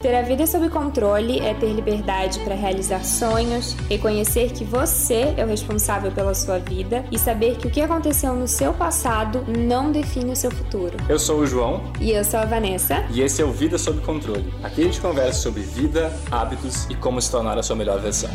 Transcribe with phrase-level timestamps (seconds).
[0.00, 5.44] Ter a vida sob controle é ter liberdade para realizar sonhos, reconhecer que você é
[5.44, 9.90] o responsável pela sua vida e saber que o que aconteceu no seu passado não
[9.90, 10.96] define o seu futuro.
[11.08, 11.82] Eu sou o João.
[12.00, 13.04] E eu sou a Vanessa.
[13.10, 14.54] E esse é o Vida Sob Controle.
[14.62, 18.30] Aqui a gente conversa sobre vida, hábitos e como se tornar a sua melhor versão.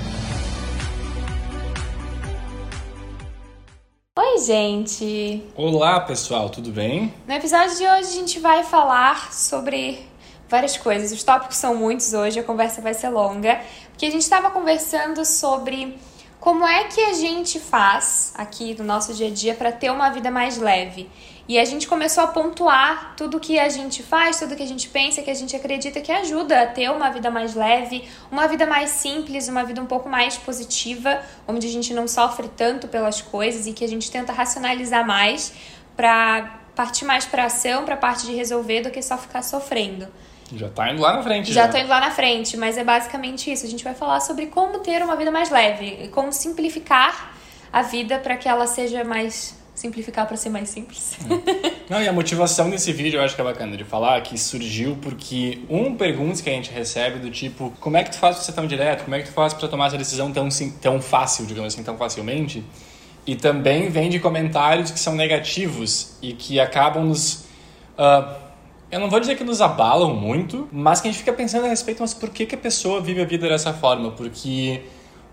[4.20, 5.46] Oi, gente!
[5.56, 7.14] Olá, pessoal, tudo bem?
[7.26, 10.12] No episódio de hoje a gente vai falar sobre
[10.54, 11.12] várias coisas.
[11.12, 15.26] Os tópicos são muitos hoje, a conversa vai ser longa, porque a gente estava conversando
[15.26, 15.98] sobre
[16.40, 20.10] como é que a gente faz aqui no nosso dia a dia para ter uma
[20.12, 21.10] vida mais leve.
[21.48, 24.88] E a gente começou a pontuar tudo que a gente faz, tudo que a gente
[24.90, 28.68] pensa, que a gente acredita que ajuda a ter uma vida mais leve, uma vida
[28.68, 33.22] mais simples, uma vida um pouco mais positiva, onde a gente não sofre tanto pelas
[33.22, 35.52] coisas e que a gente tenta racionalizar mais
[35.98, 40.08] para partir mais para ação, para a parte de resolver do que só ficar sofrendo.
[40.56, 41.52] Já tá indo lá na frente.
[41.52, 43.66] Já, já tô indo lá na frente, mas é basicamente isso.
[43.66, 47.34] A gente vai falar sobre como ter uma vida mais leve, como simplificar
[47.72, 51.18] a vida para que ela seja mais simplificar para ser mais simples.
[51.90, 54.98] Não, e a motivação desse vídeo eu acho que é bacana de falar que surgiu
[55.02, 58.46] porque um perguntas que a gente recebe do tipo, como é que tu faz para
[58.46, 59.04] ser tão direto?
[59.04, 60.48] Como é que tu faz para tomar essa decisão tão
[60.82, 62.64] tão fácil, digamos assim, tão facilmente?
[63.26, 67.46] E também vem de comentários que são negativos e que acabam nos
[67.98, 68.43] uh,
[68.94, 71.68] eu não vou dizer que nos abalam muito, mas que a gente fica pensando a
[71.68, 74.12] respeito, mas por que, que a pessoa vive a vida dessa forma?
[74.12, 74.82] Porque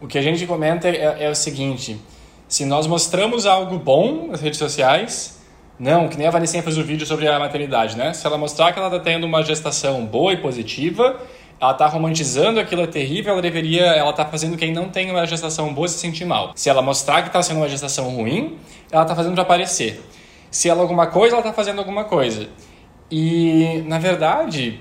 [0.01, 2.01] o que a gente comenta é, é o seguinte:
[2.49, 5.43] se nós mostramos algo bom nas redes sociais,
[5.79, 8.15] não, que nem a Vanessa fez o um vídeo sobre a maternidade, né?
[8.15, 11.21] Se ela mostrar que ela está tendo uma gestação boa e positiva,
[11.61, 15.27] ela está romantizando aquilo é terrível, ela deveria, ela está fazendo quem não tem uma
[15.27, 16.53] gestação boa se sentir mal.
[16.55, 18.57] Se ela mostrar que está sendo uma gestação ruim,
[18.91, 20.03] ela está fazendo para aparecer.
[20.51, 22.49] Se ela alguma coisa, ela está fazendo alguma coisa.
[23.11, 24.81] E, na verdade,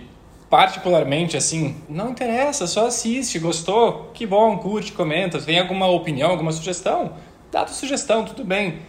[0.49, 6.51] particularmente, assim, não interessa, só assiste, gostou, que bom, curte, comenta, tem alguma opinião, alguma
[6.51, 7.13] sugestão,
[7.51, 8.79] dá tua sugestão, tudo bem.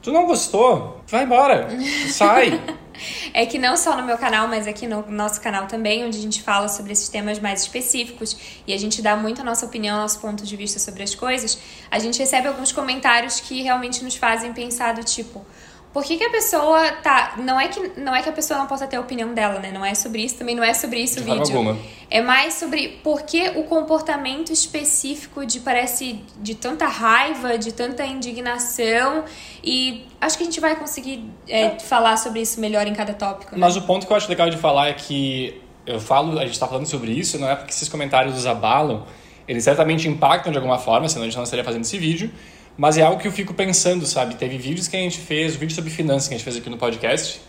[0.00, 1.68] Tu não gostou, vai embora,
[2.10, 2.60] sai.
[3.32, 6.20] É que não só no meu canal, mas aqui no nosso canal também, onde a
[6.20, 8.36] gente fala sobre esses temas mais específicos
[8.66, 11.58] e a gente dá muito a nossa opinião, nosso ponto de vista sobre as coisas,
[11.90, 15.46] a gente recebe alguns comentários que realmente nos fazem pensar do tipo,
[15.92, 17.34] por que, que, a pessoa tá.
[17.38, 19.70] Não é, que, não é que a pessoa não possa ter a opinião dela, né?
[19.72, 21.56] Não é sobre isso, também não é sobre isso de o vídeo.
[21.56, 21.78] Alguma.
[22.10, 28.04] É mais sobre por que o comportamento específico de parece de tanta raiva, de tanta
[28.04, 29.24] indignação.
[29.64, 31.78] E acho que a gente vai conseguir é, é.
[31.78, 33.52] falar sobre isso melhor em cada tópico.
[33.52, 33.58] Né?
[33.60, 36.52] Mas o ponto que eu acho legal de falar é que eu falo, a gente
[36.52, 39.06] está falando sobre isso, não é porque esses comentários os abalam,
[39.48, 42.30] eles certamente impactam de alguma forma, senão a gente não estaria fazendo esse vídeo.
[42.78, 44.36] Mas é algo que eu fico pensando, sabe?
[44.36, 46.78] Teve vídeos que a gente fez, vídeo sobre finanças que a gente fez aqui no
[46.78, 47.40] podcast,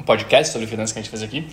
[0.00, 1.46] um podcast sobre finanças que a gente fez aqui,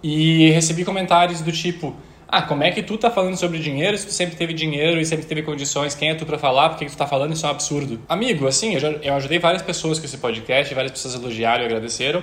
[0.00, 1.96] e recebi comentários do tipo:
[2.28, 5.04] Ah, como é que tu tá falando sobre dinheiro se tu sempre teve dinheiro e
[5.04, 5.96] sempre teve condições?
[5.96, 6.68] Quem é tu para falar?
[6.68, 7.32] Por que, que tu tá falando?
[7.32, 8.00] Isso é um absurdo.
[8.08, 11.66] Amigo, assim, eu, já, eu ajudei várias pessoas com esse podcast, várias pessoas elogiaram e
[11.66, 12.22] agradeceram.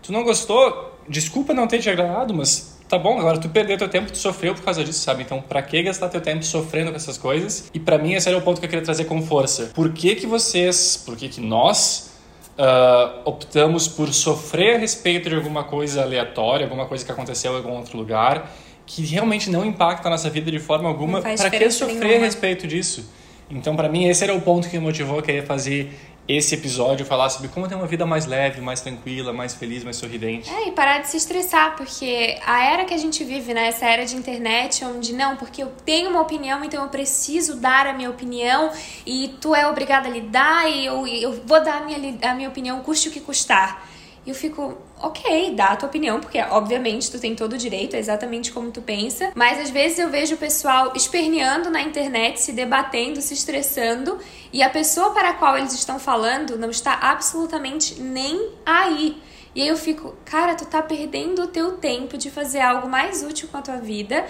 [0.00, 1.00] Tu não gostou?
[1.08, 4.54] Desculpa não ter te agradado, mas tá bom, agora tu perdeu teu tempo, tu sofreu
[4.54, 5.22] por causa disso, sabe?
[5.22, 7.68] Então, para que gastar teu tempo sofrendo com essas coisas?
[7.74, 9.70] E para mim esse era o ponto que eu queria trazer com força.
[9.74, 12.12] Por que que vocês, por que que nós
[12.56, 17.56] uh, optamos por sofrer a respeito de alguma coisa aleatória, alguma coisa que aconteceu em
[17.56, 18.54] algum outro lugar,
[18.86, 21.20] que realmente não impacta a nossa vida de forma alguma?
[21.20, 22.16] Para que sofrer nenhuma.
[22.18, 23.10] a respeito disso?
[23.50, 25.92] Então, para mim, esse era o ponto que me motivou a querer fazer
[26.26, 29.96] esse episódio falar sobre como ter uma vida mais leve, mais tranquila, mais feliz, mais
[29.96, 30.50] sorridente.
[30.50, 33.84] É, e parar de se estressar, porque a era que a gente vive, né, essa
[33.84, 37.92] era de internet, onde não, porque eu tenho uma opinião, então eu preciso dar a
[37.92, 38.70] minha opinião
[39.04, 42.48] e tu é obrigado a lidar e eu, eu vou dar a minha, a minha
[42.48, 43.86] opinião, custe o que custar.
[44.26, 47.94] E eu fico, ok, dá a tua opinião, porque obviamente tu tem todo o direito,
[47.94, 49.32] é exatamente como tu pensa.
[49.34, 54.18] Mas às vezes eu vejo o pessoal esperneando na internet, se debatendo, se estressando,
[54.50, 59.20] e a pessoa para a qual eles estão falando não está absolutamente nem aí.
[59.54, 63.22] E aí eu fico, cara, tu tá perdendo o teu tempo de fazer algo mais
[63.22, 64.24] útil com a tua vida.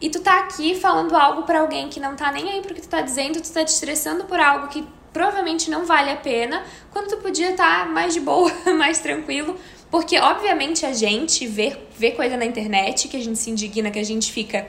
[0.00, 2.82] E tu tá aqui falando algo para alguém que não tá nem aí pro que
[2.82, 6.62] tu tá dizendo, tu tá te estressando por algo que provavelmente não vale a pena,
[6.92, 9.56] quando tu podia estar tá mais de boa, mais tranquilo.
[9.90, 13.98] Porque, obviamente, a gente vê, vê coisa na internet que a gente se indigna, que
[13.98, 14.68] a gente fica.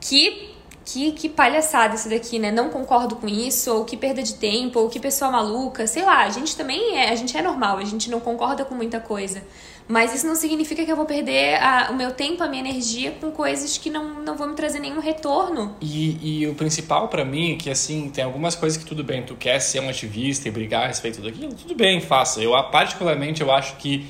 [0.00, 0.50] Que,
[0.88, 2.50] que, que palhaçada isso daqui, né?
[2.50, 6.24] Não concordo com isso, ou que perda de tempo, ou que pessoa maluca, sei lá.
[6.24, 9.42] A gente também é, a gente é normal, a gente não concorda com muita coisa.
[9.86, 13.10] Mas isso não significa que eu vou perder a, o meu tempo, a minha energia
[13.20, 15.76] com coisas que não, não vão me trazer nenhum retorno.
[15.78, 19.22] E, e o principal para mim é que, assim, tem algumas coisas que tudo bem,
[19.22, 22.40] tu quer ser um ativista e brigar a respeito daquilo, tudo bem, faça.
[22.40, 24.06] Eu, particularmente, eu acho que,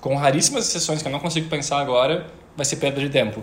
[0.00, 3.42] com raríssimas exceções que eu não consigo pensar agora, vai ser perda de tempo.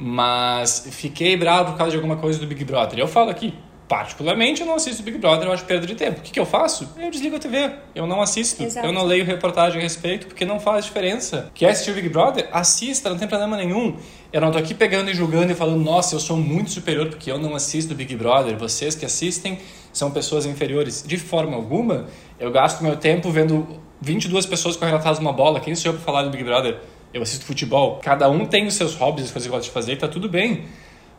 [0.00, 2.98] Mas fiquei bravo por causa de alguma coisa do Big Brother.
[2.98, 3.52] Eu falo aqui,
[3.86, 6.20] particularmente, eu não assisto Big Brother, eu acho perda de tempo.
[6.20, 6.88] O que, que eu faço?
[6.96, 7.70] Eu desligo a TV.
[7.94, 8.62] Eu não assisto.
[8.62, 8.86] Exato.
[8.86, 11.50] Eu não leio reportagem a respeito, porque não faz diferença.
[11.52, 12.48] Quer assistir o Big Brother?
[12.50, 13.96] Assista, não tem problema nenhum.
[14.32, 17.30] Eu não tô aqui pegando e julgando e falando, nossa, eu sou muito superior porque
[17.30, 18.56] eu não assisto Big Brother.
[18.56, 19.58] Vocês que assistem
[19.92, 21.04] são pessoas inferiores.
[21.06, 22.06] De forma alguma,
[22.38, 23.66] eu gasto meu tempo vendo
[24.00, 25.60] 22 pessoas correndo atrás de uma bola.
[25.60, 26.78] Quem sou eu para falar do Big Brother?
[27.12, 28.00] Eu assisto futebol.
[28.02, 30.28] Cada um tem os seus hobbies, as coisas que gosta de fazer, e tá tudo
[30.28, 30.64] bem.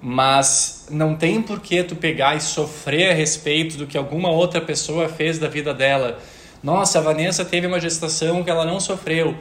[0.01, 4.59] Mas não tem por que tu pegar e sofrer a respeito do que alguma outra
[4.61, 6.19] pessoa fez da vida dela.
[6.63, 9.35] Nossa, a Vanessa teve uma gestação que ela não sofreu.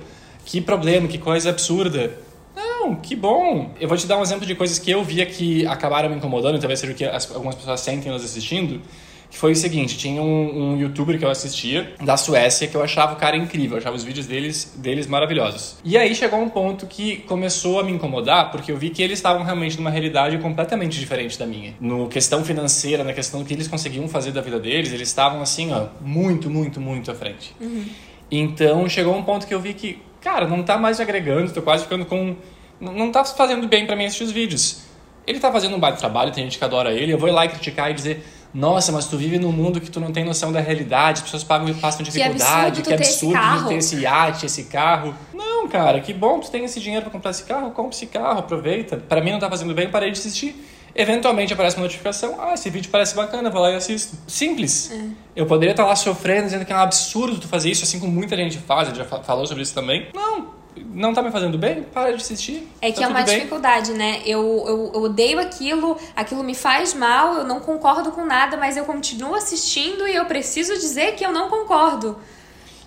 [0.45, 2.13] Que problema, que coisa absurda.
[2.55, 3.73] Não, que bom.
[3.81, 6.59] Eu vou te dar um exemplo de coisas que eu via que acabaram me incomodando,
[6.59, 8.83] talvez seja o que as, algumas pessoas sentem nos assistindo
[9.31, 12.83] que foi o seguinte, tinha um, um, youtuber que eu assistia, da Suécia, que eu
[12.83, 15.77] achava o cara incrível, eu achava os vídeos deles, deles maravilhosos.
[15.85, 19.19] E aí chegou um ponto que começou a me incomodar, porque eu vi que eles
[19.21, 21.75] estavam realmente numa realidade completamente diferente da minha.
[21.81, 25.41] No questão financeira, na questão do que eles conseguiam fazer da vida deles, eles estavam
[25.41, 27.55] assim, ó, muito, muito, muito à frente.
[27.61, 27.85] Uhum.
[28.29, 31.85] Então chegou um ponto que eu vi que, cara, não tá mais agregando, tô quase
[31.85, 32.35] ficando com...
[32.81, 34.83] Não tá fazendo bem para mim assistir os vídeos.
[35.25, 37.45] Ele tá fazendo um baita trabalho, tem gente que adora ele, eu vou ir lá
[37.45, 40.53] e criticar e dizer nossa, mas tu vive num mundo que tu não tem noção
[40.53, 44.47] da realidade, as pessoas pagam, passam dificuldade, que absurdo, que absurdo tu ter esse iate,
[44.47, 45.15] esse carro.
[45.33, 48.41] Não, cara, que bom tu tem esse dinheiro para comprar esse carro, compra esse carro,
[48.41, 48.97] aproveita.
[48.97, 50.67] Para mim não tá fazendo bem, parei de assistir.
[50.95, 54.17] Eventualmente aparece uma notificação, ah, esse vídeo parece bacana, vou lá e assisto.
[54.27, 54.91] Simples.
[54.91, 55.01] É.
[55.37, 58.13] Eu poderia estar lá sofrendo, dizendo que é um absurdo tu fazer isso, assim como
[58.13, 60.09] muita gente faz, a gente já falou sobre isso também.
[60.13, 62.69] Não, não tá me fazendo bem, para de assistir.
[62.81, 63.37] É que tá é uma bem.
[63.37, 64.23] dificuldade, né?
[64.25, 68.77] Eu, eu, eu, odeio aquilo, aquilo me faz mal, eu não concordo com nada, mas
[68.77, 72.17] eu continuo assistindo e eu preciso dizer que eu não concordo.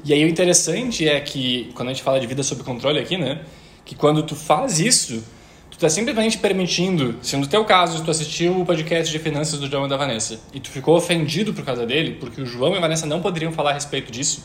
[0.03, 3.17] E aí o interessante é que, quando a gente fala de vida sob controle aqui,
[3.17, 3.41] né?
[3.85, 5.23] Que quando tu faz isso,
[5.71, 9.67] tu tá simplesmente permitindo, se no teu caso tu assistiu o podcast de finanças do
[9.67, 12.77] João e da Vanessa e tu ficou ofendido por causa dele, porque o João e
[12.77, 14.43] a Vanessa não poderiam falar a respeito disso,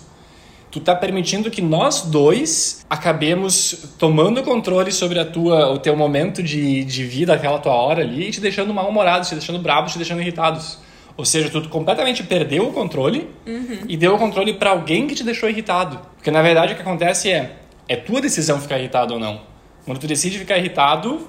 [0.70, 6.42] tu tá permitindo que nós dois acabemos tomando controle sobre a tua, o teu momento
[6.42, 9.96] de, de vida, aquela tua hora ali, e te deixando mal-humorado, te deixando bravo, te
[9.96, 10.78] deixando irritados.
[11.16, 13.80] Ou seja, tu completamente perdeu o controle uhum.
[13.88, 15.98] e deu o controle para alguém que te deixou irritado.
[16.14, 17.56] Porque na verdade o que acontece é,
[17.88, 19.40] é tua decisão ficar irritado ou não.
[19.84, 21.28] Quando tu decide ficar irritado,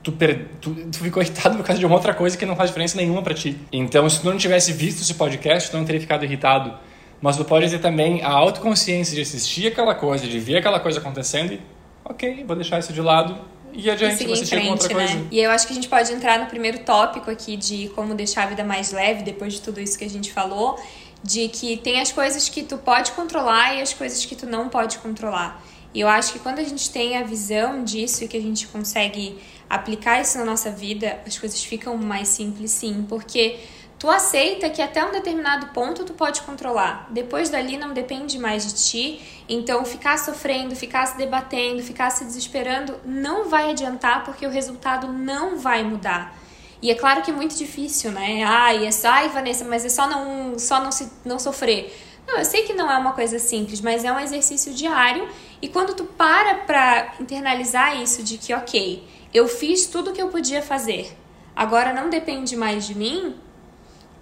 [0.00, 0.46] tu, per...
[0.60, 3.20] tu, tu, ficou irritado por causa de uma outra coisa que não faz diferença nenhuma
[3.20, 3.56] para ti.
[3.72, 6.72] Então, se tu não tivesse visto esse podcast, tu não teria ficado irritado.
[7.20, 11.00] Mas tu pode ter também a autoconsciência de assistir aquela coisa, de ver aquela coisa
[11.00, 11.60] acontecendo e,
[12.04, 13.38] ok, vou deixar isso de lado
[13.72, 14.94] e adiante, e assistir alguma outra né?
[14.94, 15.26] coisa.
[15.30, 18.44] E eu acho que a gente pode entrar no primeiro tópico aqui de como deixar
[18.44, 20.78] a vida mais leve depois de tudo isso que a gente falou,
[21.22, 24.68] de que tem as coisas que tu pode controlar e as coisas que tu não
[24.68, 25.62] pode controlar.
[25.92, 28.66] E eu acho que quando a gente tem a visão disso e que a gente
[28.68, 33.58] consegue aplicar isso na nossa vida, as coisas ficam mais simples sim, porque
[33.98, 37.06] Tu aceita que até um determinado ponto tu pode controlar.
[37.10, 39.44] Depois dali não depende mais de ti.
[39.48, 45.10] Então ficar sofrendo, ficar se debatendo, ficar se desesperando não vai adiantar porque o resultado
[45.10, 46.36] não vai mudar.
[46.82, 48.44] E é claro que é muito difícil, né?
[48.44, 51.96] Ai, é só, ai, Vanessa, mas é só não, só não, se, não sofrer.
[52.26, 55.26] Não, eu sei que não é uma coisa simples, mas é um exercício diário.
[55.62, 59.02] E quando tu para pra internalizar isso de que, ok,
[59.32, 61.16] eu fiz tudo o que eu podia fazer,
[61.54, 63.34] agora não depende mais de mim,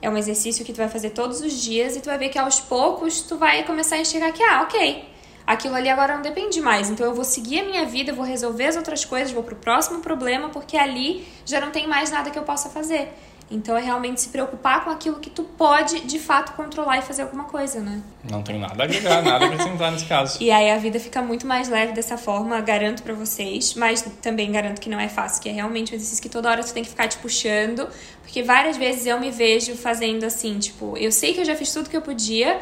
[0.05, 2.39] é um exercício que tu vai fazer todos os dias e tu vai ver que
[2.39, 5.09] aos poucos tu vai começar a enxergar que, ah, ok,
[5.47, 6.91] aquilo ali agora não depende mais.
[6.91, 10.01] Então eu vou seguir a minha vida, vou resolver as outras coisas, vou pro próximo
[10.01, 13.13] problema, porque ali já não tem mais nada que eu possa fazer.
[13.51, 17.23] Então é realmente se preocupar com aquilo que tu pode de fato controlar e fazer
[17.23, 18.03] alguma coisa, né?
[18.29, 20.39] Não tem nada a agregar, nada a acrescentar nesse caso.
[20.45, 24.51] E aí a vida fica muito mais leve dessa forma, garanto para vocês, mas também
[24.51, 26.83] garanto que não é fácil, que é realmente um exercício que toda hora tu tem
[26.83, 27.89] que ficar te puxando,
[28.23, 31.73] porque várias vezes eu me vejo fazendo assim, tipo, eu sei que eu já fiz
[31.73, 32.61] tudo que eu podia,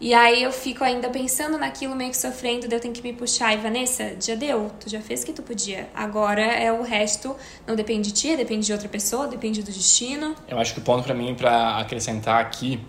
[0.00, 3.12] e aí eu fico ainda pensando naquilo, meio que sofrendo, daí eu tenho que me
[3.12, 3.52] puxar.
[3.52, 5.90] E Vanessa, já deu, tu já fez o que tu podia.
[5.94, 10.34] Agora é o resto, não depende de ti, depende de outra pessoa, depende do destino.
[10.48, 12.80] Eu acho que o ponto para mim, para acrescentar aqui,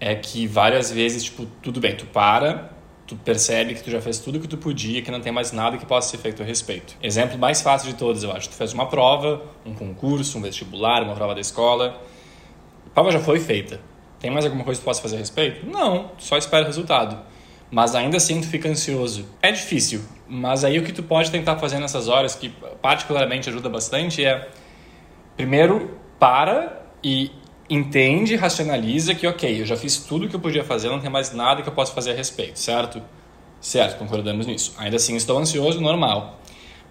[0.00, 2.72] é que várias vezes, tipo, tudo bem, tu para,
[3.06, 5.78] tu percebe que tu já fez tudo que tu podia, que não tem mais nada
[5.78, 6.96] que possa ser feito a respeito.
[7.00, 8.48] Exemplo mais fácil de todos, eu acho.
[8.48, 12.02] Tu fez uma prova, um concurso, um vestibular, uma prova da escola.
[12.86, 13.80] A prova já foi feita
[14.26, 15.64] tem mais alguma coisa que possa fazer a respeito?
[15.64, 17.16] Não, só espera o resultado.
[17.70, 19.24] Mas ainda assim tu fica ansioso.
[19.40, 22.52] É difícil, mas aí o que tu pode tentar fazer nessas horas, que
[22.82, 24.48] particularmente ajuda bastante, é
[25.36, 27.30] primeiro para e
[27.70, 31.32] entende, racionaliza que ok, eu já fiz tudo que eu podia fazer, não tem mais
[31.32, 33.00] nada que eu possa fazer a respeito, certo?
[33.60, 34.74] Certo, concordamos nisso.
[34.76, 36.40] Ainda assim estou ansioso, normal.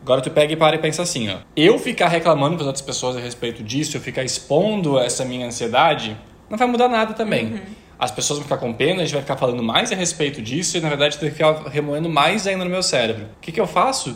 [0.01, 1.39] Agora tu pega e para e pensa assim, ó.
[1.53, 5.47] Eu ficar reclamando com as outras pessoas a respeito disso, eu ficar expondo essa minha
[5.47, 6.15] ansiedade,
[6.49, 7.45] não vai mudar nada também.
[7.45, 7.59] Uhum.
[7.97, 10.77] As pessoas vão ficar com pena, a gente vai ficar falando mais a respeito disso
[10.77, 13.25] e na verdade vai ficar remoendo mais ainda no meu cérebro.
[13.25, 14.15] O que, que eu faço?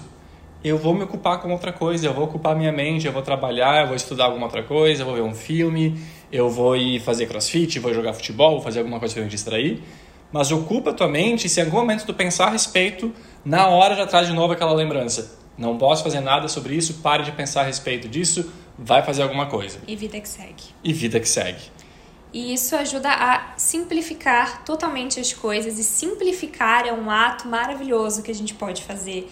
[0.61, 3.81] Eu vou me ocupar com outra coisa, eu vou ocupar minha mente, eu vou trabalhar,
[3.81, 5.97] eu vou estudar alguma outra coisa, eu vou ver um filme,
[6.29, 9.81] eu vou ir fazer crossfit, vou jogar futebol, vou fazer alguma coisa para me distrair.
[10.31, 13.13] Mas ocupa a tua mente e se em algum momento tu pensar a respeito,
[13.45, 17.23] na hora já traz de novo aquela lembrança não posso fazer nada sobre isso, pare
[17.23, 19.77] de pensar a respeito disso, vai fazer alguma coisa.
[19.85, 20.63] E vida que segue.
[20.81, 21.59] E vida que segue.
[22.31, 28.29] E isso ajuda a simplificar totalmente as coisas e simplificar é um ato maravilhoso que
[28.29, 29.29] a gente pode fazer.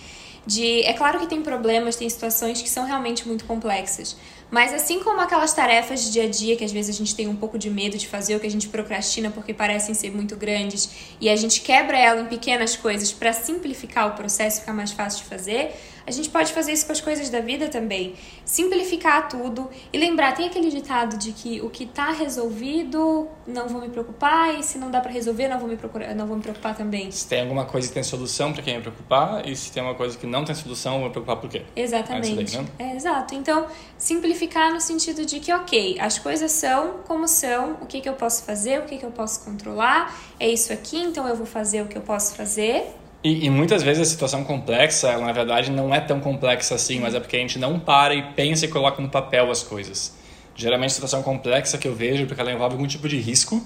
[0.47, 4.15] De, é claro que tem problemas, tem situações que são realmente muito complexas,
[4.49, 7.27] mas assim como aquelas tarefas de dia a dia que às vezes a gente tem
[7.27, 10.37] um pouco de medo de fazer, ou que a gente procrastina porque parecem ser muito
[10.37, 10.89] grandes,
[11.19, 15.23] e a gente quebra ela em pequenas coisas para simplificar o processo, ficar mais fácil
[15.23, 15.75] de fazer,
[16.07, 18.15] a gente pode fazer isso com as coisas da vida também.
[18.45, 23.81] Simplificar tudo e lembrar, tem aquele ditado de que o que está resolvido, não vou
[23.81, 26.41] me preocupar, e se não dá para resolver, não vou me procurar, não vou me
[26.41, 27.11] preocupar também.
[27.11, 29.95] Se tem alguma coisa que tem solução para quem me preocupar, e se tem uma
[29.95, 31.63] coisa que não tem solução, eu vou me preocupar por quê?
[31.75, 32.31] Exatamente.
[32.31, 32.69] É, daí, né?
[32.79, 33.35] é exato.
[33.35, 38.07] Então, simplificar no sentido de que, OK, as coisas são como são, o que que
[38.07, 41.45] eu posso fazer, o que que eu posso controlar, é isso aqui, então eu vou
[41.45, 45.31] fazer o que eu posso fazer e, e, muitas vezes a situação complexa, ela, na
[45.31, 48.65] verdade, não é tão complexa assim, mas é porque a gente não para e pensa
[48.65, 50.15] e coloca no papel as coisas.
[50.55, 53.62] Geralmente, a situação complexa que eu vejo é porque ela envolve algum tipo de risco,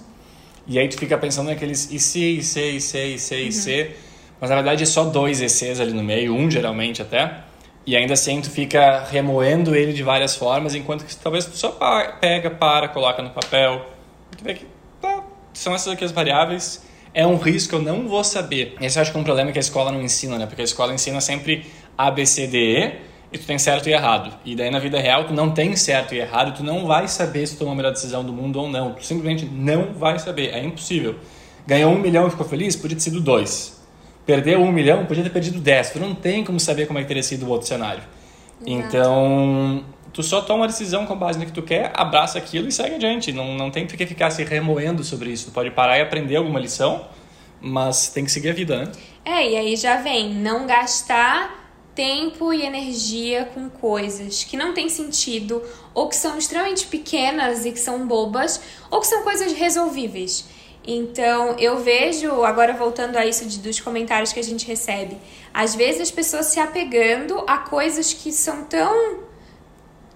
[0.67, 3.95] e aí tu fica pensando naqueles IC, IC, IC, IC, IC, uhum.
[4.39, 7.43] mas na verdade é só dois ICs ali no meio, um geralmente até,
[7.85, 11.77] e ainda assim tu fica remoendo ele de várias formas, enquanto que talvez tu só
[12.19, 13.85] pega, para, coloca no papel,
[14.37, 14.65] tu vê que
[15.01, 18.75] tá, são essas aqui as variáveis é um risco, eu não vou saber.
[18.81, 20.45] Esse eu acho que é um problema que a escola não ensina, né?
[20.45, 21.65] Porque a escola ensina sempre
[21.97, 24.37] A, B, C, D, E e tu tem certo e errado.
[24.43, 27.47] E daí na vida real tu não tem certo e errado, tu não vai saber
[27.47, 28.93] se tomou a melhor decisão do mundo ou não.
[28.93, 31.15] Tu simplesmente não vai saber, é impossível.
[31.65, 32.75] Ganhou um milhão e ficou feliz?
[32.75, 33.79] Podia ter sido dois.
[34.25, 35.05] Perdeu um milhão?
[35.05, 35.91] Podia ter perdido dez.
[35.91, 38.03] Tu não tem como saber como é que teria sido o outro cenário.
[38.65, 38.87] Exato.
[38.87, 42.71] Então, tu só toma uma decisão com base no que tu quer, abraça aquilo e
[42.71, 43.31] segue adiante.
[43.31, 45.45] Não, não tem que ficar se remoendo sobre isso.
[45.45, 47.07] Tu pode parar e aprender alguma lição,
[47.59, 48.91] mas tem que seguir a vida, né?
[49.23, 51.61] É, e aí já vem não gastar
[51.93, 55.61] tempo e energia com coisas que não têm sentido,
[55.93, 60.45] ou que são extremamente pequenas e que são bobas, ou que são coisas resolvíveis.
[60.85, 65.17] Então, eu vejo, agora voltando a isso de, dos comentários que a gente recebe,
[65.53, 69.30] às vezes as pessoas se apegando a coisas que são tão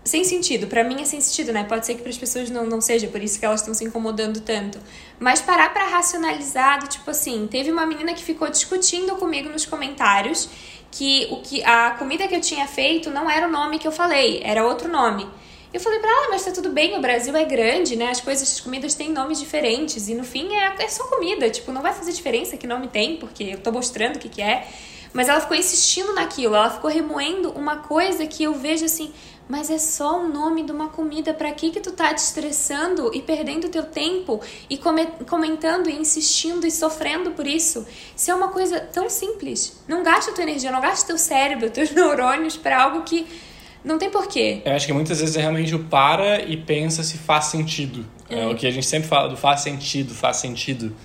[0.05, 0.67] sem sentido.
[0.67, 1.63] Para mim é sem sentido, né?
[1.63, 3.83] Pode ser que para as pessoas não, não seja, por isso que elas estão se
[3.83, 4.79] incomodando tanto.
[5.19, 9.65] Mas parar para racionalizar, do, tipo assim, teve uma menina que ficou discutindo comigo nos
[9.65, 10.47] comentários
[10.91, 13.91] que o que a comida que eu tinha feito não era o nome que eu
[13.91, 15.27] falei, era outro nome.
[15.73, 18.09] Eu falei pra ela, ah, mas tá tudo bem, o Brasil é grande, né?
[18.09, 20.07] As coisas, as comidas têm nomes diferentes.
[20.07, 21.49] E no fim é, é só comida.
[21.49, 24.41] Tipo, não vai fazer diferença que nome tem, porque eu tô mostrando o que, que
[24.41, 24.65] é.
[25.15, 29.13] Mas ela ficou insistindo naquilo, ela ficou remoendo uma coisa que eu vejo assim,
[29.47, 31.33] mas é só o nome de uma comida.
[31.33, 36.65] Para que que tu tá te estressando e perdendo teu tempo e comentando e insistindo
[36.65, 37.85] e sofrendo por isso?
[38.15, 41.91] Se é uma coisa tão simples, não gasta tua energia, não gasta teu cérebro, teus
[41.91, 43.27] neurônios para algo que
[43.83, 44.63] não tem porquê.
[44.65, 48.05] Eu acho que muitas vezes é realmente o para e pensa se faz sentido.
[48.27, 48.41] É.
[48.41, 50.95] é o que a gente sempre fala do faz sentido, faz sentido.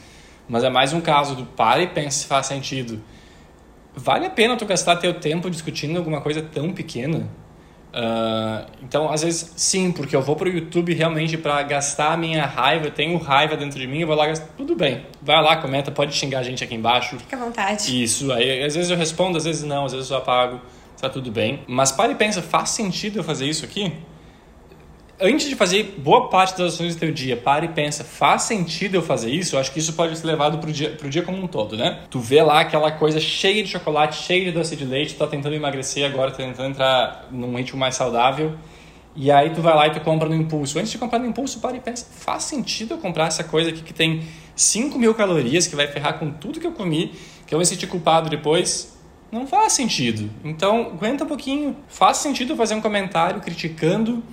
[0.49, 3.01] Mas é mais um caso do para e pensa se faz sentido.
[3.95, 7.29] Vale a pena tu gastar teu tempo discutindo alguma coisa tão pequena?
[7.91, 12.47] Uh, então, às vezes, sim, porque eu vou pro YouTube realmente para gastar a minha
[12.47, 14.47] raiva, eu tenho raiva dentro de mim, eu vou lá gastar.
[14.57, 17.19] Tudo bem, vai lá, comenta, pode xingar a gente aqui embaixo.
[17.19, 18.03] Fica à vontade.
[18.03, 20.61] Isso, aí às vezes eu respondo, às vezes não, às vezes eu apago,
[21.01, 21.61] tá tudo bem.
[21.67, 23.93] Mas para e pensa, faz sentido eu fazer isso aqui?
[25.21, 28.95] Antes de fazer boa parte das ações do teu dia, para e pensa, faz sentido
[28.97, 29.57] eu fazer isso?
[29.57, 32.01] Eu acho que isso pode ser levado pro dia, pro dia como um todo, né?
[32.11, 35.55] Tu vê lá aquela coisa cheia de chocolate, cheia de doce de leite, tá tentando
[35.55, 38.57] emagrecer agora, tá tentando entrar num ritmo mais saudável,
[39.15, 40.79] e aí tu vai lá e tu compra no impulso.
[40.79, 43.83] Antes de comprar no impulso, para e pensa, faz sentido eu comprar essa coisa aqui
[43.83, 44.23] que tem
[44.55, 47.13] 5 mil calorias, que vai ferrar com tudo que eu comi,
[47.47, 48.97] que eu vou me sentir culpado depois?
[49.33, 50.29] Não faz sentido.
[50.45, 51.77] Então, aguenta um pouquinho.
[51.89, 54.25] Faz sentido fazer um comentário criticando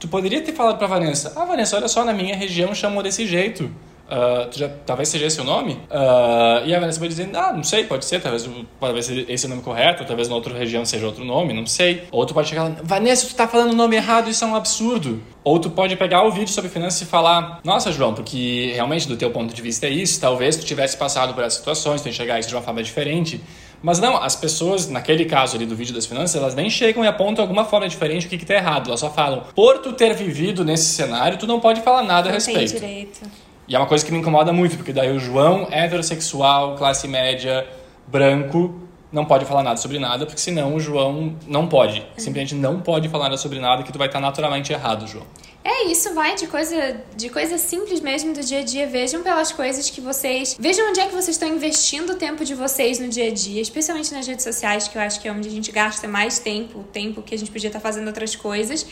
[0.00, 3.26] Tu poderia ter falado para Vanessa, ah, Vanessa, olha só, na minha região chamam desse
[3.26, 3.70] jeito.
[4.10, 5.74] Uh, já, talvez seja esse o nome?
[5.74, 8.48] Uh, e a Vanessa pode dizer, ah, não sei, pode ser, talvez,
[8.80, 12.04] talvez esse é o nome correto, talvez na outra região seja outro nome, não sei.
[12.10, 14.56] Ou tu pode chegar lá, Vanessa, tu tá falando o nome errado, isso é um
[14.56, 15.22] absurdo.
[15.44, 19.16] Ou tu pode pegar o vídeo sobre finanças e falar, nossa, João, porque realmente do
[19.16, 22.40] teu ponto de vista é isso, talvez tu tivesse passado por essas situações, tu enxergar
[22.40, 23.40] isso de uma forma diferente,
[23.82, 27.06] Mas não, as pessoas, naquele caso ali do vídeo das finanças, elas nem chegam e
[27.08, 28.88] apontam alguma forma diferente o que, que tá errado.
[28.88, 32.32] Elas só falam, por tu ter vivido nesse cenário, tu não pode falar nada a
[32.32, 32.72] Não respeito.
[32.72, 33.20] tem direito.
[33.66, 37.66] E é uma coisa que me incomoda muito, porque daí o João, heterossexual, classe média,
[38.06, 38.74] branco,
[39.12, 42.04] não pode falar nada sobre nada, porque senão o João não pode.
[42.16, 45.24] Simplesmente não pode falar nada sobre nada, que tu vai estar naturalmente errado, João.
[45.62, 48.86] É, isso vai de coisa, de coisa simples mesmo do dia a dia.
[48.86, 50.56] Vejam pelas coisas que vocês.
[50.58, 53.60] Vejam onde é que vocês estão investindo o tempo de vocês no dia a dia,
[53.60, 56.80] especialmente nas redes sociais, que eu acho que é onde a gente gasta mais tempo,
[56.80, 58.86] o tempo que a gente podia estar fazendo outras coisas.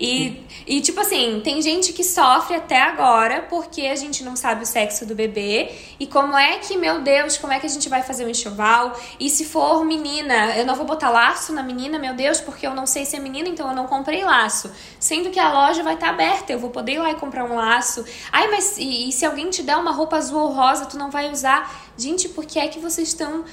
[0.00, 4.62] E, e, tipo assim, tem gente que sofre até agora porque a gente não sabe
[4.62, 5.70] o sexo do bebê.
[6.00, 8.98] E como é que, meu Deus, como é que a gente vai fazer um enxoval?
[9.20, 12.74] E se for menina, eu não vou botar laço na menina, meu Deus, porque eu
[12.74, 14.72] não sei se é menina, então eu não comprei laço.
[14.98, 17.56] Sendo que a loja vai estar aberta, eu vou poder ir lá e comprar um
[17.56, 18.02] laço.
[18.32, 21.10] Ai, mas e, e se alguém te der uma roupa azul ou rosa, tu não
[21.10, 21.90] vai usar?
[21.98, 23.44] Gente, por que é que vocês estão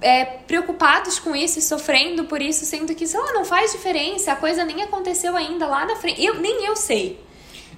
[0.00, 4.32] é, preocupados com isso e sofrendo por isso, sendo que, sei lá, não faz diferença,
[4.32, 6.22] a coisa nem aconteceu ainda lá na frente.
[6.22, 7.20] Eu, nem eu sei.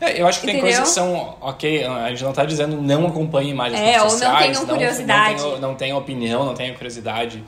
[0.01, 0.77] É, eu acho que tem Entendeu?
[0.77, 3.99] coisas que são, ok, a gente não tá dizendo não acompanhe mais as É, redes
[3.99, 5.43] ou não sociais, tenham curiosidade.
[5.43, 7.43] Não não tenha opinião, não tenha curiosidade.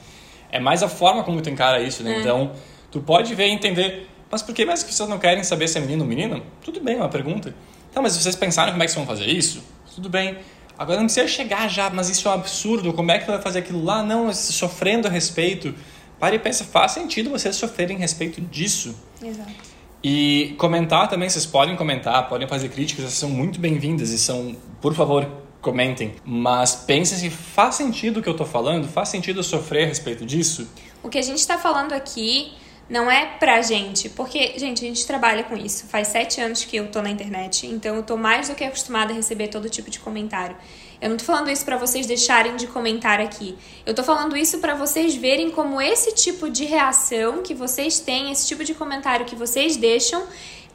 [0.51, 2.05] É mais a forma como tu encara isso, É.
[2.07, 2.21] né?
[2.21, 2.53] Então,
[2.91, 5.77] tu pode ver e entender, mas por que mais que vocês não querem saber se
[5.77, 6.41] é menino ou menina?
[6.65, 7.55] Tudo bem, é uma pergunta.
[7.93, 9.63] Tá, mas vocês pensaram como é que vocês vão fazer isso?
[9.95, 10.39] Tudo bem.
[10.79, 13.43] Agora não precisa chegar já, mas isso é um absurdo, como é que tu vai
[13.43, 14.03] fazer aquilo lá?
[14.03, 15.75] Não, sofrendo a respeito.
[16.21, 18.95] Pare e pensa, faz sentido vocês sofrerem respeito disso.
[19.23, 19.51] Exato.
[20.03, 24.55] E comentar também, vocês podem comentar, podem fazer críticas, essas são muito bem-vindas e são,
[24.81, 25.29] por favor,
[25.61, 26.15] comentem.
[26.25, 29.87] Mas pensem se faz sentido o que eu tô falando, faz sentido eu sofrer a
[29.87, 30.69] respeito disso?
[31.03, 32.53] O que a gente tá falando aqui
[32.89, 35.87] não é pra gente, porque, gente, a gente trabalha com isso.
[35.87, 39.13] Faz sete anos que eu tô na internet, então eu tô mais do que acostumada
[39.13, 40.57] a receber todo tipo de comentário.
[41.01, 43.57] Eu não tô falando isso pra vocês deixarem de comentar aqui.
[43.87, 48.33] Eu tô falando isso pra vocês verem como esse tipo de reação que vocês têm,
[48.33, 50.27] esse tipo de comentário que vocês deixam,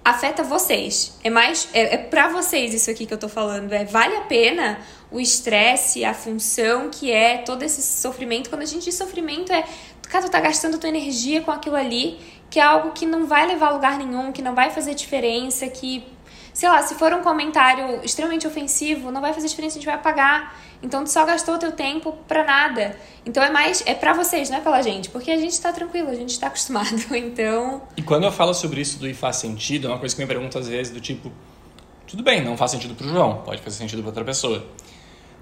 [0.05, 1.17] afeta vocês.
[1.23, 3.73] É mais é, é para vocês isso aqui que eu tô falando.
[3.73, 4.79] É vale a pena
[5.11, 8.49] o estresse, a função que é todo esse sofrimento.
[8.49, 9.63] Quando a gente diz sofrimento é,
[10.09, 13.45] cara, tu tá gastando tua energia com aquilo ali, que é algo que não vai
[13.47, 16.05] levar a lugar nenhum, que não vai fazer diferença, que
[16.53, 19.95] sei lá, se for um comentário extremamente ofensivo, não vai fazer diferença, a gente vai
[19.95, 20.55] apagar.
[20.83, 22.95] Então tu só gastou o teu tempo pra nada.
[23.25, 26.09] Então é mais é pra vocês, não é pela gente, porque a gente tá tranquilo,
[26.09, 26.93] a gente tá acostumado.
[27.15, 30.21] Então, E quando eu falo sobre isso do e faz sentido, é uma coisa que
[30.21, 31.31] me perguntam às vezes do tipo,
[32.05, 34.63] tudo bem, não faz sentido pro João, pode fazer sentido pra outra pessoa.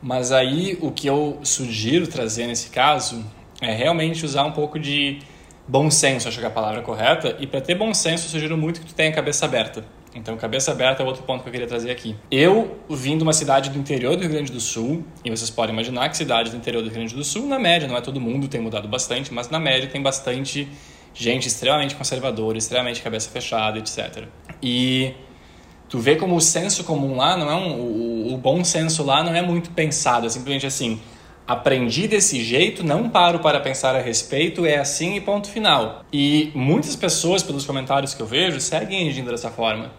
[0.01, 3.23] Mas aí o que eu sugiro trazer nesse caso
[3.61, 5.19] é realmente usar um pouco de
[5.67, 8.57] bom senso, acho que é a palavra correta, e para ter bom senso eu sugiro
[8.57, 9.85] muito que tu tenha a cabeça aberta.
[10.13, 12.17] Então, cabeça aberta é outro ponto que eu queria trazer aqui.
[12.29, 15.73] Eu vim de uma cidade do interior do Rio Grande do Sul, e vocês podem
[15.73, 18.19] imaginar que cidades do interior do Rio Grande do Sul, na média, não é todo
[18.19, 20.67] mundo, tem mudado bastante, mas na média tem bastante
[21.13, 24.25] gente extremamente conservadora, extremamente cabeça fechada, etc.
[24.61, 25.13] E
[25.87, 29.23] tu vê como o senso comum lá não é um, o, o bom senso lá
[29.23, 30.99] não é muito pensado, é simplesmente assim,
[31.47, 36.05] aprendi desse jeito, não paro para pensar a respeito, é assim e ponto final.
[36.11, 39.91] E muitas pessoas, pelos comentários que eu vejo, seguem agindo dessa forma.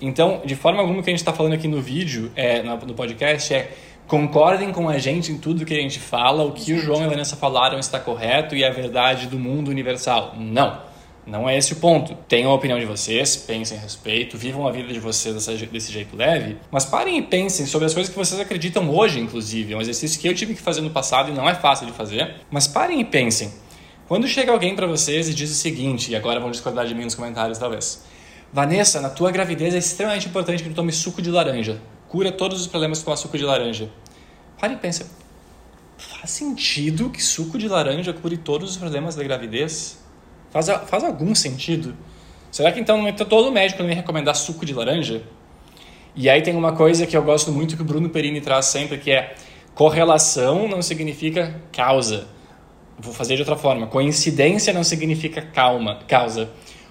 [0.00, 2.94] Então, de forma alguma, o que a gente está falando aqui no vídeo, é, no,
[2.94, 3.70] podcast, é
[4.06, 7.04] concordem com a gente em tudo que a gente fala, o que o João e
[7.06, 10.34] a Vanessa falaram está correto e é a verdade do mundo universal.
[10.38, 10.85] Não.
[11.26, 12.14] Não é esse o ponto.
[12.28, 16.16] Tenham a opinião de vocês, pensem a respeito, vivam a vida de vocês desse, jeito
[16.16, 19.72] leve, mas parem e pensem sobre as coisas que vocês acreditam hoje, inclusive.
[19.72, 21.92] É um exercício que eu tive que fazer no passado e não é fácil de
[21.92, 23.52] fazer, mas parem e pensem.
[24.06, 27.02] Quando chega alguém para vocês e diz o seguinte, e agora vão discordar de mim
[27.02, 28.04] nos comentários talvez.
[28.52, 31.82] Vanessa, na tua gravidez é extremamente importante que tu tome suco de laranja.
[32.08, 33.90] Cura todos os problemas com suco de laranja.
[34.60, 35.10] Pare e pensa.
[35.98, 40.05] Faz sentido que suco de laranja cure todos os problemas da gravidez?
[40.50, 41.96] Faz, faz algum sentido?
[42.50, 45.22] Será que então todo médico ia recomendar suco de laranja?
[46.14, 48.96] E aí tem uma coisa que eu gosto muito que o Bruno Perini traz sempre,
[48.96, 49.34] que é
[49.74, 52.26] correlação não significa causa.
[52.98, 53.86] Vou fazer de outra forma.
[53.86, 56.48] Coincidência não significa calma, causa.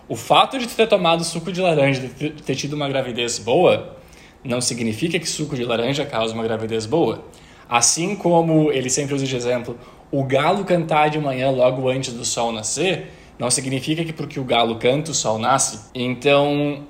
[0.07, 3.97] O fato de tu ter tomado suco de laranja, de ter tido uma gravidez boa,
[4.43, 7.25] não significa que suco de laranja causa uma gravidez boa.
[7.67, 9.75] Assim como ele sempre usa de exemplo,
[10.11, 14.43] o galo cantar de manhã logo antes do sol nascer, não significa que porque o
[14.43, 15.79] galo canta o sol nasce.
[15.93, 16.85] Então,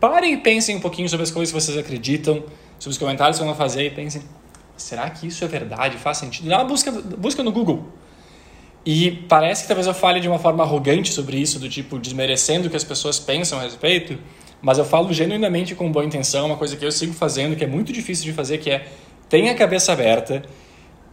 [0.00, 2.44] parem e pensem um pouquinho sobre as coisas que vocês acreditam,
[2.78, 4.22] sobre os comentários que vão fazer e pensem,
[4.76, 5.96] será que isso é verdade?
[5.96, 6.48] Faz sentido?
[6.48, 7.86] Dá uma busca, busca no Google.
[8.84, 12.66] E parece que talvez eu fale de uma forma arrogante sobre isso, do tipo desmerecendo
[12.66, 14.18] o que as pessoas pensam a respeito,
[14.60, 17.66] mas eu falo genuinamente com boa intenção, uma coisa que eu sigo fazendo, que é
[17.66, 18.88] muito difícil de fazer, que é
[19.28, 20.42] tenha a cabeça aberta,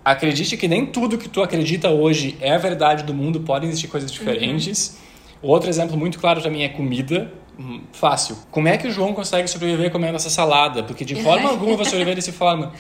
[0.04, 3.88] acredite que nem tudo que tu acredita hoje é a verdade do mundo, podem existir
[3.88, 4.98] coisas diferentes.
[5.44, 5.50] Uhum.
[5.50, 7.32] Outro exemplo muito claro para mim é comida.
[7.58, 8.38] Hum, fácil.
[8.50, 10.84] Como é que o João consegue sobreviver comendo essa salada?
[10.84, 12.72] Porque de forma alguma vai sobreviver dessa forma.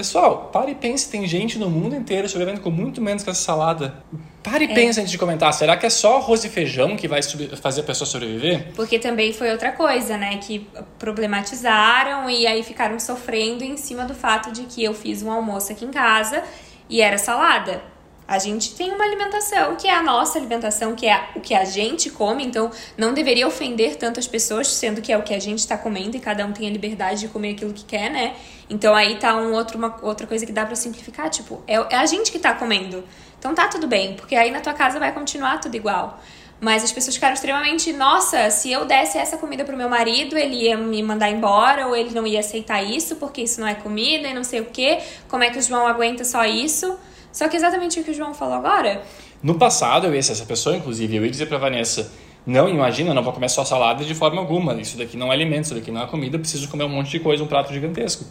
[0.00, 3.42] Pessoal, pare e pense, tem gente no mundo inteiro sobrevivendo com muito menos que essa
[3.42, 4.02] salada.
[4.42, 4.74] Pare e é.
[4.74, 7.20] pense antes de comentar, será que é só arroz e feijão que vai
[7.60, 8.72] fazer a pessoa sobreviver?
[8.74, 10.66] Porque também foi outra coisa, né, que
[10.98, 15.70] problematizaram e aí ficaram sofrendo em cima do fato de que eu fiz um almoço
[15.70, 16.42] aqui em casa
[16.88, 17.82] e era salada.
[18.30, 21.64] A gente tem uma alimentação que é a nossa alimentação, que é o que a
[21.64, 25.40] gente come, então não deveria ofender tanto as pessoas, sendo que é o que a
[25.40, 28.36] gente está comendo e cada um tem a liberdade de comer aquilo que quer, né?
[28.70, 31.96] Então aí tá um outro, uma outra coisa que dá para simplificar, tipo, é, é
[31.96, 33.02] a gente que tá comendo.
[33.36, 36.22] Então tá tudo bem, porque aí na tua casa vai continuar tudo igual.
[36.60, 40.54] Mas as pessoas ficaram extremamente, nossa, se eu desse essa comida pro meu marido, ele
[40.54, 44.28] ia me mandar embora, ou ele não ia aceitar isso, porque isso não é comida
[44.28, 45.00] e não sei o quê.
[45.28, 46.96] Como é que o João aguenta só isso?
[47.32, 49.02] Só que exatamente o que o João falou agora.
[49.42, 52.12] No passado, eu ia ser essa pessoa, inclusive, eu ia dizer pra Vanessa,
[52.46, 54.74] não, imagina, não vou comer só salada de forma alguma.
[54.74, 57.20] Isso daqui não é alimento, isso daqui não é comida, preciso comer um monte de
[57.20, 58.24] coisa, um prato gigantesco.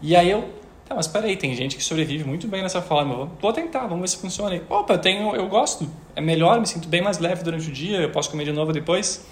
[0.00, 0.44] E aí eu,
[0.84, 3.30] tá, mas peraí, tem gente que sobrevive muito bem nessa forma.
[3.40, 4.60] Vou tentar, vamos ver se funciona.
[4.68, 5.88] Opa, eu tenho, eu gosto.
[6.14, 8.72] É melhor, me sinto bem mais leve durante o dia, eu posso comer de novo
[8.72, 9.24] depois.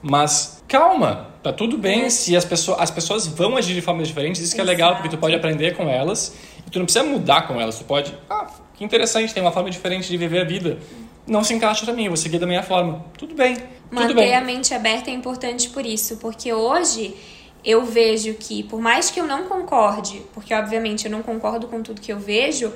[0.00, 2.10] Mas calma, tá tudo bem é.
[2.10, 5.08] se as pessoas, as pessoas vão agir de formas diferentes, isso que é legal, porque
[5.08, 6.36] tu pode aprender com elas
[6.68, 9.70] e tu não precisa mudar com elas, tu pode, ah, que interessante, tem uma forma
[9.70, 10.78] diferente de viver a vida.
[11.26, 13.06] Não se encaixa pra mim, eu vou seguir da minha forma.
[13.16, 13.56] Tudo bem.
[13.90, 14.34] Manter tudo bem.
[14.34, 17.16] a mente aberta é importante por isso, porque hoje
[17.64, 21.82] eu vejo que, por mais que eu não concorde, porque obviamente eu não concordo com
[21.82, 22.70] tudo que eu vejo,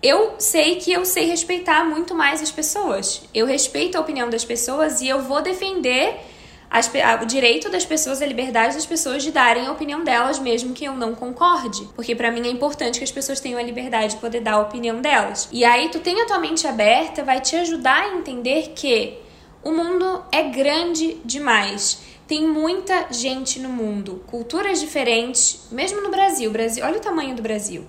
[0.00, 3.22] eu sei que eu sei respeitar muito mais as pessoas.
[3.34, 6.14] Eu respeito a opinião das pessoas e eu vou defender
[6.72, 10.72] as, o direito das pessoas, a liberdade das pessoas de darem a opinião delas, mesmo
[10.72, 11.86] que eu não concorde.
[11.94, 14.60] Porque para mim é importante que as pessoas tenham a liberdade de poder dar a
[14.60, 15.50] opinião delas.
[15.52, 19.18] E aí tu tem a tua mente aberta, vai te ajudar a entender que
[19.62, 26.50] o mundo é grande demais tem muita gente no mundo, culturas diferentes, mesmo no Brasil.
[26.50, 27.84] Brasil, olha o tamanho do Brasil.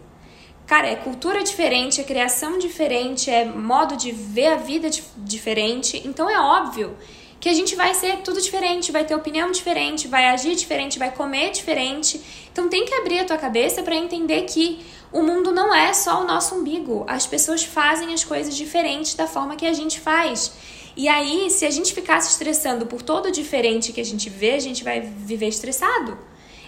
[0.67, 6.01] Cara, é cultura diferente, é criação diferente, é modo de ver a vida diferente.
[6.05, 6.97] Então é óbvio
[7.43, 11.11] que a gente vai ser tudo diferente, vai ter opinião diferente, vai agir diferente, vai
[11.11, 12.21] comer diferente.
[12.49, 14.79] Então tem que abrir a tua cabeça para entender que
[15.11, 17.03] o mundo não é só o nosso umbigo.
[17.05, 20.53] As pessoas fazem as coisas diferentes da forma que a gente faz.
[20.95, 24.51] E aí, se a gente ficar se estressando por todo diferente que a gente vê,
[24.53, 26.17] a gente vai viver estressado.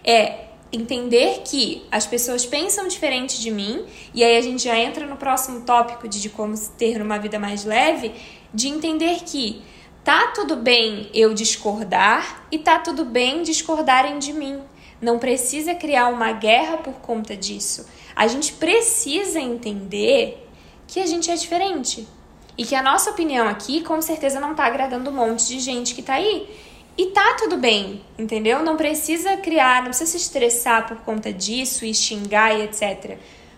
[0.03, 5.07] É entender que as pessoas pensam diferente de mim, e aí a gente já entra
[5.07, 8.11] no próximo tópico de, de como ter uma vida mais leve,
[8.53, 9.63] de entender que
[10.05, 14.61] tá tudo bem eu discordar e tá tudo bem discordarem de mim.
[15.01, 17.87] Não precisa criar uma guerra por conta disso.
[18.15, 20.47] A gente precisa entender
[20.87, 22.07] que a gente é diferente.
[22.55, 25.95] E que a nossa opinião aqui com certeza não tá agradando um monte de gente
[25.95, 26.47] que tá aí.
[26.95, 28.63] E tá tudo bem, entendeu?
[28.63, 33.17] Não precisa criar, não precisa se estressar por conta disso e xingar e etc.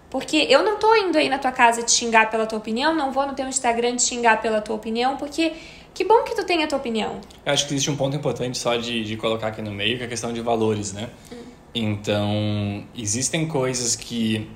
[0.10, 3.12] Porque eu não tô indo aí na tua casa te xingar pela tua opinião, não
[3.12, 5.53] vou no teu Instagram te xingar pela tua opinião, porque
[5.97, 7.19] que bom que tu tem a tua opinião.
[7.45, 10.03] Eu acho que existe um ponto importante só de, de colocar aqui no meio, que
[10.03, 11.10] é a questão de valores, né?
[11.31, 11.36] Hum.
[11.73, 14.49] Então, existem coisas que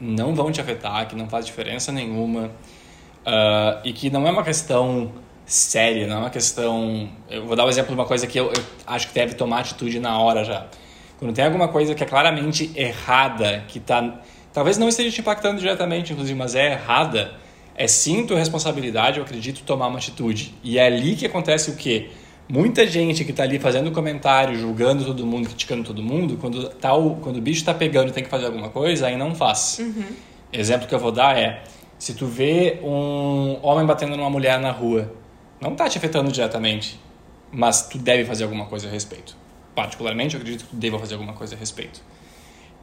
[0.00, 2.50] não vão te afetar, que não faz diferença nenhuma
[3.26, 5.10] Uh, e que não é uma questão
[5.44, 7.10] séria, não é uma questão.
[7.28, 9.34] Eu vou dar o um exemplo de uma coisa que eu, eu, acho que deve
[9.34, 10.68] tomar atitude na hora já.
[11.18, 14.20] Quando tem alguma coisa que é claramente errada, que tá.
[14.52, 17.34] Talvez não esteja te impactando diretamente, inclusive, mas é errada,
[17.76, 20.54] é sim tua responsabilidade, eu acredito, tomar uma atitude.
[20.64, 22.10] E é ali que acontece o quê?
[22.48, 26.94] Muita gente que está ali fazendo comentário, julgando todo mundo, criticando todo mundo, quando, tá
[26.94, 29.78] o, quando o bicho está pegando e tem que fazer alguma coisa, aí não faz.
[29.80, 30.04] Uhum.
[30.52, 31.64] Exemplo que eu vou dar é
[31.98, 35.12] se tu vê um homem batendo numa mulher na rua,
[35.60, 37.00] não está te afetando diretamente,
[37.50, 39.36] mas tu deve fazer alguma coisa a respeito.
[39.74, 42.00] Particularmente, eu acredito que tu deva fazer alguma coisa a respeito.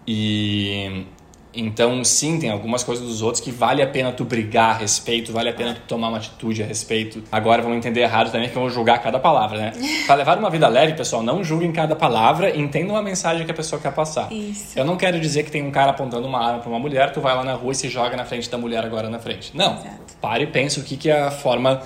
[0.05, 1.05] E
[1.55, 5.31] então, sim, tem algumas coisas dos outros que vale a pena tu brigar a respeito,
[5.31, 7.23] vale a pena tu tomar uma atitude a respeito.
[7.31, 9.73] Agora vamos entender errado também que vamos julgar cada palavra, né?
[10.07, 13.53] Para levar uma vida leve, pessoal, não julguem cada palavra, entendam a mensagem que a
[13.53, 14.31] pessoa quer passar.
[14.31, 14.77] Isso.
[14.77, 17.21] Eu não quero dizer que tem um cara apontando uma arma para uma mulher, tu
[17.21, 19.55] vai lá na rua e se joga na frente da mulher agora na frente.
[19.55, 19.73] Não.
[19.73, 20.17] Exato.
[20.19, 21.83] Pare e pense o que, que é a forma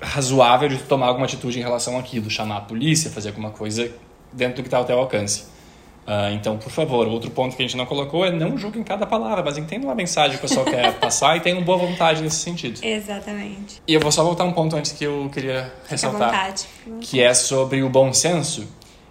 [0.00, 3.90] razoável de tomar alguma atitude em relação àquilo, chamar a polícia, fazer alguma coisa
[4.32, 5.55] dentro do que está ao teu alcance.
[6.06, 9.04] Uh, então, por favor, outro ponto que a gente não colocou é não julguem cada
[9.04, 12.36] palavra, mas entendam a mensagem que o pessoal quer passar e tenham boa vontade nesse
[12.36, 12.78] sentido.
[12.84, 13.82] Exatamente.
[13.88, 16.66] E eu vou só voltar um ponto antes que eu queria ressaltar, vontade.
[17.00, 18.68] que é sobre o bom senso.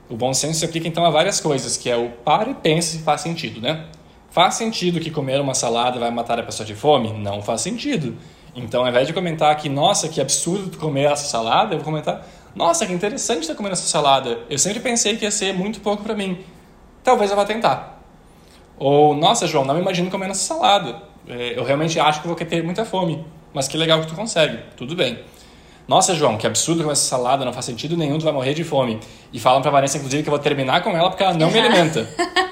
[0.09, 2.99] O bom senso se aplica então a várias coisas, que é o pare, pense e
[3.01, 3.85] faz sentido, né?
[4.29, 7.11] Faz sentido que comer uma salada vai matar a pessoa de fome?
[7.11, 8.15] Não faz sentido.
[8.55, 12.25] Então, ao invés de comentar que, nossa, que absurdo comer essa salada, eu vou comentar,
[12.55, 14.39] nossa, que interessante estar comendo essa salada.
[14.49, 16.39] Eu sempre pensei que ia ser muito pouco para mim.
[17.05, 18.01] Talvez eu vá tentar.
[18.77, 21.01] Ou, nossa, João, não me imagino comendo essa salada.
[21.27, 23.23] É, eu realmente acho que vou ter muita fome.
[23.53, 24.59] Mas que legal que tu consegue.
[24.75, 25.19] Tudo bem.
[25.87, 28.63] Nossa, João, que absurdo comer essa salada, não faz sentido nenhum, tu vai morrer de
[28.63, 28.99] fome.
[29.31, 31.59] E falam pra Vanessa, inclusive, que eu vou terminar com ela porque ela não me
[31.59, 32.09] alimenta.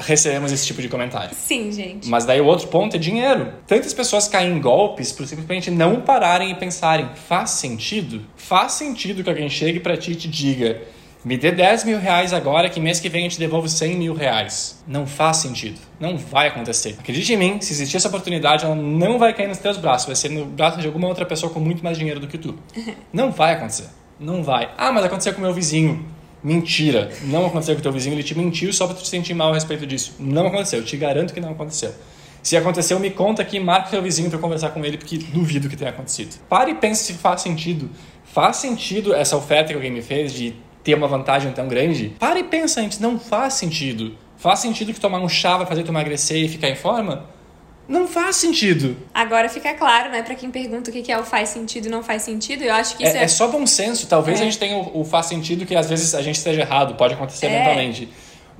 [0.00, 1.34] recebemos esse tipo de comentário.
[1.34, 2.08] Sim, gente.
[2.08, 3.52] Mas daí o outro ponto é dinheiro.
[3.66, 8.24] Tantas pessoas caem em golpes por simplesmente não pararem e pensarem: faz sentido?
[8.34, 10.80] Faz sentido que alguém chegue para ti e te diga:
[11.22, 14.14] me dê 10 mil reais agora que mês que vem eu te devolvo 100 mil
[14.14, 14.82] reais.
[14.86, 15.78] Não faz sentido.
[15.98, 16.96] Não vai acontecer.
[16.98, 20.06] Acredite em mim, se existir essa oportunidade, ela não vai cair nos teus braços.
[20.06, 22.58] Vai ser no braço de alguma outra pessoa com muito mais dinheiro do que tu.
[23.12, 23.88] Não vai acontecer.
[24.18, 24.70] Não vai.
[24.78, 26.06] Ah, mas aconteceu com o meu vizinho.
[26.42, 27.10] Mentira.
[27.24, 29.50] Não aconteceu com o teu vizinho, ele te mentiu só para tu te sentir mal
[29.50, 30.14] a respeito disso.
[30.18, 31.92] Não aconteceu, eu te garanto que não aconteceu.
[32.42, 35.76] Se aconteceu, me conta aqui, marca teu vizinho para conversar com ele, porque duvido que
[35.76, 36.40] tenha acontecido.
[36.48, 37.90] Pare e pense se faz sentido.
[38.24, 42.14] Faz sentido essa oferta que alguém me fez de ter uma vantagem tão grande?
[42.18, 44.16] Pare e pensa antes, não faz sentido.
[44.36, 47.26] Faz sentido que tomar um chá vai fazer tu emagrecer e ficar em forma?
[47.90, 48.96] Não faz sentido.
[49.12, 52.04] Agora fica claro, né, para quem pergunta o que é o faz sentido e não
[52.04, 53.20] faz sentido, eu acho que isso é.
[53.20, 54.06] É, é só bom senso.
[54.06, 54.42] Talvez é.
[54.42, 57.14] a gente tenha o, o, faz sentido que às vezes a gente esteja errado, pode
[57.14, 57.54] acontecer é.
[57.56, 58.08] eventualmente.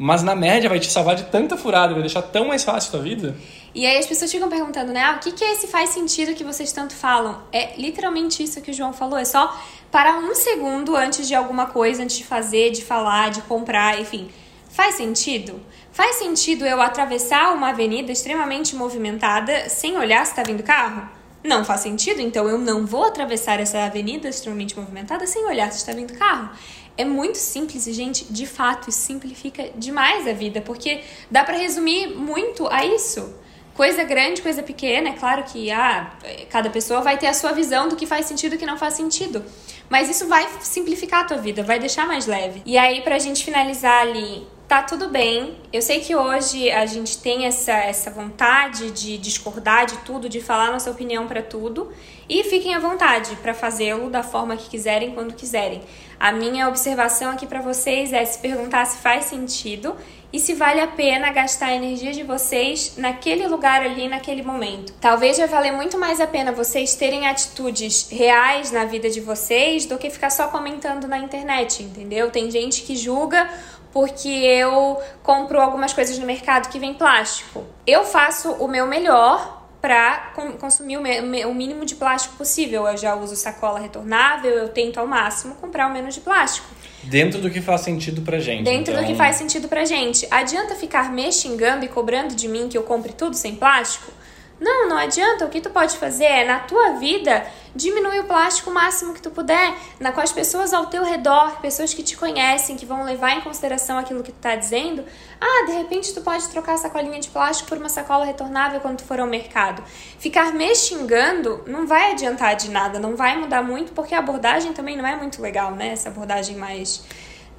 [0.02, 2.92] Mas na média vai te salvar de tanta furada, vai deixar tão mais fácil a
[2.92, 3.36] tua vida.
[3.74, 5.02] E aí as pessoas ficam perguntando, né?
[5.02, 7.42] Ah, o que, que é esse faz sentido que vocês tanto falam?
[7.52, 9.18] É literalmente isso que o João falou.
[9.18, 9.54] É só
[9.90, 14.30] parar um segundo antes de alguma coisa, antes de fazer, de falar, de comprar, enfim.
[14.70, 15.60] Faz sentido?
[15.92, 21.06] Faz sentido eu atravessar uma avenida extremamente movimentada sem olhar se está vindo carro?
[21.44, 25.78] Não faz sentido, então eu não vou atravessar essa avenida extremamente movimentada sem olhar se
[25.78, 26.50] está vindo carro.
[26.96, 31.56] É muito simples e, gente, de fato, isso simplifica demais a vida, porque dá para
[31.56, 33.34] resumir muito a isso.
[33.74, 36.12] Coisa grande, coisa pequena, é claro que ah,
[36.50, 38.94] cada pessoa vai ter a sua visão do que faz sentido e que não faz
[38.94, 39.42] sentido.
[39.88, 42.62] Mas isso vai simplificar a tua vida, vai deixar mais leve.
[42.66, 45.56] E aí, pra gente finalizar ali, tá tudo bem.
[45.72, 50.40] Eu sei que hoje a gente tem essa, essa vontade de discordar de tudo, de
[50.40, 51.90] falar nossa opinião para tudo.
[52.28, 55.82] E fiquem à vontade para fazê-lo da forma que quiserem, quando quiserem.
[56.20, 59.96] A minha observação aqui para vocês é se perguntar se faz sentido
[60.32, 64.92] e se vale a pena gastar a energia de vocês naquele lugar ali, naquele momento.
[65.00, 69.86] Talvez vai valer muito mais a pena vocês terem atitudes reais na vida de vocês
[69.86, 72.30] do que ficar só comentando na internet, entendeu?
[72.30, 73.50] Tem gente que julga
[73.92, 77.64] porque eu compro algumas coisas no mercado que vem plástico.
[77.86, 82.86] Eu faço o meu melhor para consumir o mínimo de plástico possível.
[82.86, 86.68] Eu já uso sacola retornável, eu tento ao máximo comprar o menos de plástico.
[87.02, 88.64] Dentro do que faz sentido pra gente.
[88.64, 89.02] Dentro então...
[89.02, 90.28] do que faz sentido pra gente.
[90.30, 94.12] Adianta ficar me xingando e cobrando de mim que eu compre tudo sem plástico?
[94.60, 95.46] Não, não adianta.
[95.46, 99.22] O que tu pode fazer é, na tua vida, diminuir o plástico o máximo que
[99.22, 103.02] tu puder, na, com as pessoas ao teu redor, pessoas que te conhecem, que vão
[103.02, 105.02] levar em consideração aquilo que tu tá dizendo.
[105.40, 108.98] Ah, de repente tu pode trocar a sacolinha de plástico por uma sacola retornável quando
[108.98, 109.82] tu for ao mercado.
[110.18, 114.74] Ficar me xingando não vai adiantar de nada, não vai mudar muito, porque a abordagem
[114.74, 115.88] também não é muito legal, né?
[115.88, 117.02] Essa abordagem mais.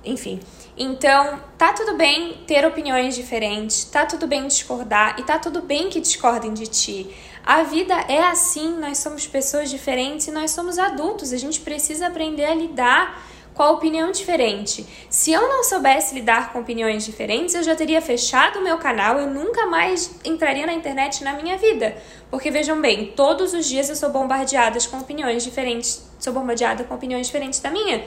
[0.06, 0.40] Enfim.
[0.78, 5.90] Então, tá tudo bem ter opiniões diferentes, tá tudo bem discordar e tá tudo bem
[5.90, 7.14] que discordem de ti.
[7.46, 12.08] A vida é assim, nós somos pessoas diferentes e nós somos adultos, a gente precisa
[12.08, 13.22] aprender a lidar
[13.54, 14.86] com a opinião diferente.
[15.10, 19.20] Se eu não soubesse lidar com opiniões diferentes, eu já teria fechado o meu canal,
[19.20, 21.98] eu nunca mais entraria na internet na minha vida.
[22.30, 26.96] Porque vejam bem, todos os dias eu sou bombardeada com opiniões diferentes, sou bombardeada com
[26.96, 28.06] opiniões diferentes da minha.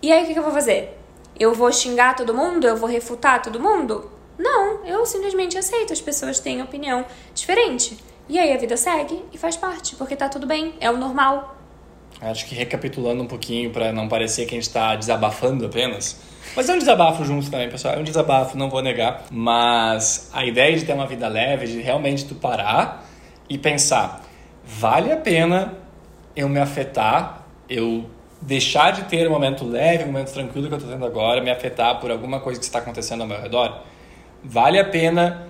[0.00, 1.05] E aí o que eu vou fazer?
[1.38, 2.66] Eu vou xingar todo mundo?
[2.66, 4.10] Eu vou refutar todo mundo?
[4.38, 5.92] Não, eu simplesmente aceito.
[5.92, 7.98] As pessoas têm opinião diferente.
[8.28, 11.56] E aí a vida segue e faz parte, porque tá tudo bem, é o normal.
[12.20, 16.18] Acho que recapitulando um pouquinho para não parecer que a gente está desabafando apenas.
[16.56, 17.94] Mas é um desabafo junto também, pessoal.
[17.94, 19.24] É um desabafo, não vou negar.
[19.30, 23.06] Mas a ideia de ter uma vida leve, de realmente tu parar
[23.48, 24.24] e pensar:
[24.64, 25.74] vale a pena
[26.34, 28.06] eu me afetar, eu
[28.46, 31.50] deixar de ter um momento leve, um momento tranquilo que eu estou tendo agora, me
[31.50, 33.82] afetar por alguma coisa que está acontecendo ao meu redor,
[34.42, 35.48] vale a pena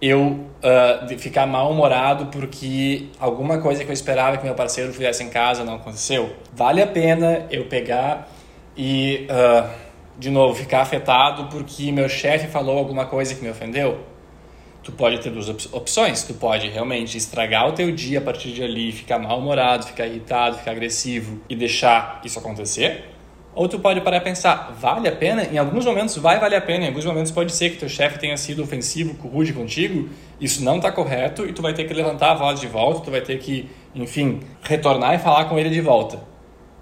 [0.00, 5.30] eu uh, ficar mal-humorado porque alguma coisa que eu esperava que meu parceiro fizesse em
[5.30, 6.36] casa não aconteceu?
[6.52, 8.28] Vale a pena eu pegar
[8.76, 9.66] e, uh,
[10.18, 14.00] de novo, ficar afetado porque meu chefe falou alguma coisa que me ofendeu?
[14.84, 16.22] Tu pode ter duas opções.
[16.22, 20.58] Tu pode realmente estragar o teu dia a partir de ali, ficar mal-humorado, ficar irritado,
[20.58, 23.10] ficar agressivo e deixar isso acontecer.
[23.54, 25.44] Ou tu pode parar e pensar, vale a pena?
[25.44, 28.18] Em alguns momentos vai valer a pena, em alguns momentos pode ser que teu chefe
[28.18, 30.08] tenha sido ofensivo, rude contigo,
[30.40, 33.10] isso não está correto e tu vai ter que levantar a voz de volta, tu
[33.12, 36.18] vai ter que, enfim, retornar e falar com ele de volta.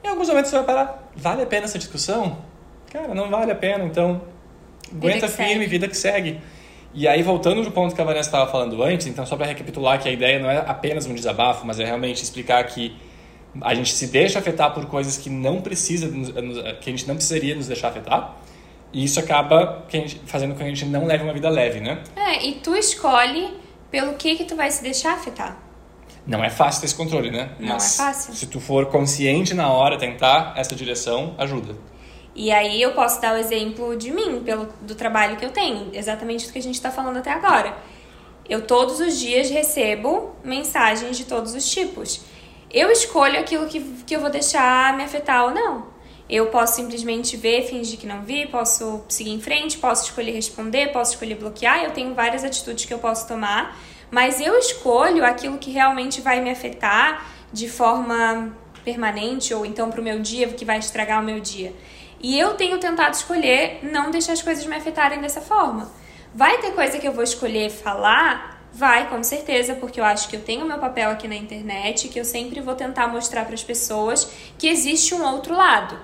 [0.02, 2.38] Em alguns momentos você vai parar, vale a pena essa discussão?
[2.90, 4.22] Cara, não vale a pena, então
[4.90, 6.40] aguenta firme, vida que segue.
[6.94, 10.00] E aí, voltando no ponto que a Vanessa estava falando antes, então só para recapitular
[10.00, 12.94] que a ideia não é apenas um desabafo, mas é realmente explicar que
[13.60, 16.08] a gente se deixa afetar por coisas que não precisa,
[16.80, 18.36] que a gente não precisaria nos deixar afetar.
[18.92, 19.86] E isso acaba
[20.26, 22.02] fazendo com que a gente não leve uma vida leve, né?
[22.14, 23.56] É, e tu escolhe
[23.90, 25.56] pelo que que tu vai se deixar afetar.
[26.26, 27.50] Não é fácil ter esse controle, né?
[27.58, 28.34] Não Mas é fácil.
[28.34, 31.74] Se tu for consciente na hora, tentar essa direção, ajuda.
[32.34, 35.90] E aí eu posso dar o exemplo de mim, pelo do trabalho que eu tenho,
[35.92, 37.76] exatamente do que a gente está falando até agora.
[38.48, 42.22] Eu todos os dias recebo mensagens de todos os tipos.
[42.70, 45.92] Eu escolho aquilo que, que eu vou deixar me afetar ou não.
[46.28, 50.90] Eu posso simplesmente ver, fingir que não vi, posso seguir em frente, posso escolher responder,
[50.90, 51.84] posso escolher bloquear.
[51.84, 53.78] Eu tenho várias atitudes que eu posso tomar,
[54.10, 60.00] mas eu escolho aquilo que realmente vai me afetar de forma permanente ou então para
[60.00, 61.74] o meu dia, que vai estragar o meu dia.
[62.22, 65.90] E eu tenho tentado escolher não deixar as coisas me afetarem dessa forma.
[66.34, 70.36] Vai ter coisa que eu vou escolher falar Vai, com certeza, porque eu acho que
[70.36, 73.62] eu tenho meu papel aqui na internet, que eu sempre vou tentar mostrar para as
[73.62, 75.98] pessoas que existe um outro lado.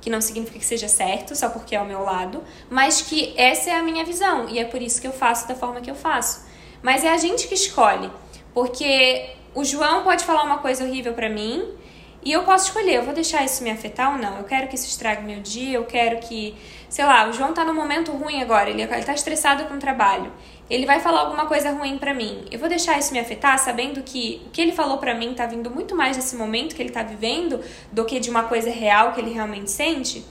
[0.00, 3.68] Que não significa que seja certo, só porque é o meu lado, mas que essa
[3.68, 5.94] é a minha visão e é por isso que eu faço da forma que eu
[5.94, 6.46] faço.
[6.82, 8.10] Mas é a gente que escolhe,
[8.54, 11.74] porque o João pode falar uma coisa horrível para mim
[12.24, 14.38] e eu posso escolher, eu vou deixar isso me afetar ou não.
[14.38, 16.56] Eu quero que isso estrague meu dia, eu quero que,
[16.88, 19.78] sei lá, o João tá num momento ruim agora, ele, ele tá estressado com o
[19.78, 20.32] trabalho
[20.70, 22.44] ele vai falar alguma coisa ruim para mim.
[22.50, 25.46] Eu vou deixar isso me afetar sabendo que o que ele falou para mim tá
[25.46, 29.12] vindo muito mais desse momento que ele tá vivendo do que de uma coisa real
[29.12, 30.24] que ele realmente sente?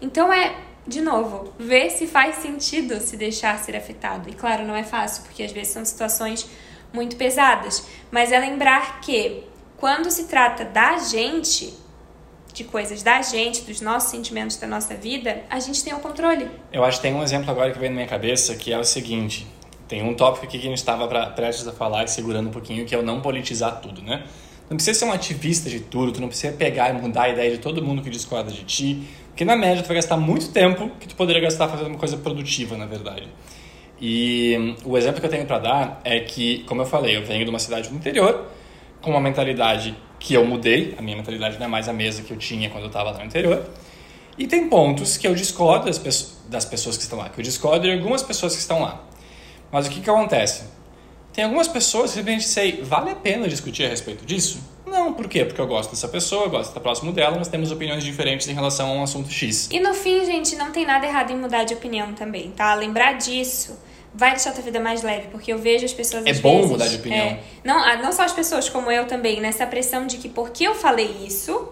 [0.00, 0.54] Então é,
[0.86, 4.28] de novo, ver se faz sentido se deixar ser afetado.
[4.30, 6.48] E claro, não é fácil, porque às vezes são situações
[6.92, 9.44] muito pesadas, mas é lembrar que
[9.80, 11.72] quando se trata da gente,
[12.52, 16.48] de coisas da gente, dos nossos sentimentos da nossa vida, a gente tem o controle.
[16.70, 18.84] Eu acho que tem um exemplo agora que vem na minha cabeça que é o
[18.84, 19.46] seguinte:
[19.88, 22.84] tem um tópico aqui que a gente estava prestes a falar e segurando um pouquinho,
[22.84, 24.24] que é o não politizar tudo, né?
[24.68, 27.50] Não precisa ser um ativista de tudo, tu não precisa pegar e mudar a ideia
[27.50, 30.90] de todo mundo que discorda de ti, porque na média tu vai gastar muito tempo
[31.00, 33.26] que tu poderia gastar fazendo uma coisa produtiva, na verdade.
[34.00, 37.24] E hum, o exemplo que eu tenho para dar é que, como eu falei, eu
[37.24, 38.46] venho de uma cidade do interior,
[39.00, 42.32] com uma mentalidade que eu mudei, a minha mentalidade não é mais a mesma que
[42.32, 43.64] eu tinha quando eu estava lá no interior,
[44.36, 47.44] e tem pontos que eu discordo das, pessoas, das pessoas que estão lá, que eu
[47.44, 49.02] discordo de algumas pessoas que estão lá.
[49.72, 50.64] Mas o que, que acontece?
[51.32, 54.60] Tem algumas pessoas que simplesmente sei, vale a pena discutir a respeito disso?
[54.84, 55.44] Não, por quê?
[55.44, 58.48] Porque eu gosto dessa pessoa, eu gosto de estar próximo dela, mas temos opiniões diferentes
[58.48, 59.68] em relação a um assunto X.
[59.70, 62.74] E no fim, gente, não tem nada errado em mudar de opinião também, tá?
[62.74, 63.78] Lembrar disso
[64.14, 66.70] vai deixar a tua vida mais leve, porque eu vejo as pessoas É bom vezes,
[66.70, 67.26] mudar de opinião.
[67.26, 70.64] É, não, ah, não só as pessoas como eu também, nessa pressão de que porque
[70.64, 71.68] eu falei isso,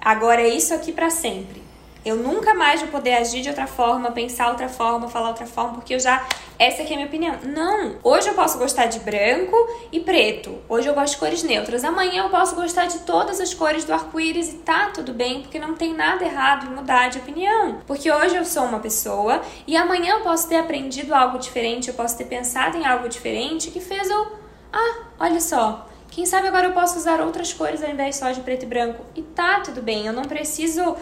[0.00, 1.63] agora é isso aqui para sempre.
[2.04, 5.74] Eu nunca mais vou poder agir de outra forma, pensar outra forma, falar outra forma,
[5.74, 6.26] porque eu já.
[6.58, 7.38] Essa aqui é a minha opinião.
[7.44, 7.96] Não!
[8.02, 9.56] Hoje eu posso gostar de branco
[9.90, 10.58] e preto.
[10.68, 11.82] Hoje eu gosto de cores neutras.
[11.82, 15.58] Amanhã eu posso gostar de todas as cores do arco-íris e tá tudo bem, porque
[15.58, 17.78] não tem nada errado em mudar de opinião.
[17.86, 21.94] Porque hoje eu sou uma pessoa e amanhã eu posso ter aprendido algo diferente, eu
[21.94, 24.32] posso ter pensado em algo diferente que fez eu.
[24.70, 25.88] Ah, olha só.
[26.10, 29.04] Quem sabe agora eu posso usar outras cores ao invés só de preto e branco.
[29.16, 30.96] E tá tudo bem, eu não preciso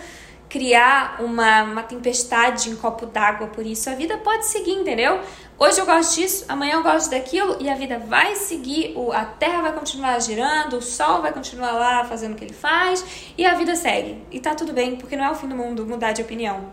[0.52, 3.88] criar uma, uma tempestade em copo d'água por isso.
[3.88, 5.18] A vida pode seguir, entendeu?
[5.58, 8.94] Hoje eu gosto disso, amanhã eu gosto daquilo e a vida vai seguir.
[9.14, 13.32] A terra vai continuar girando, o sol vai continuar lá fazendo o que ele faz
[13.38, 14.18] e a vida segue.
[14.30, 16.66] E tá tudo bem, porque não é o fim do mundo mudar de opinião.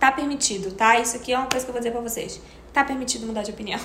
[0.00, 0.98] Tá permitido, tá?
[0.98, 2.42] Isso aqui é uma coisa que eu vou dizer pra vocês.
[2.72, 3.78] Tá permitido mudar de opinião.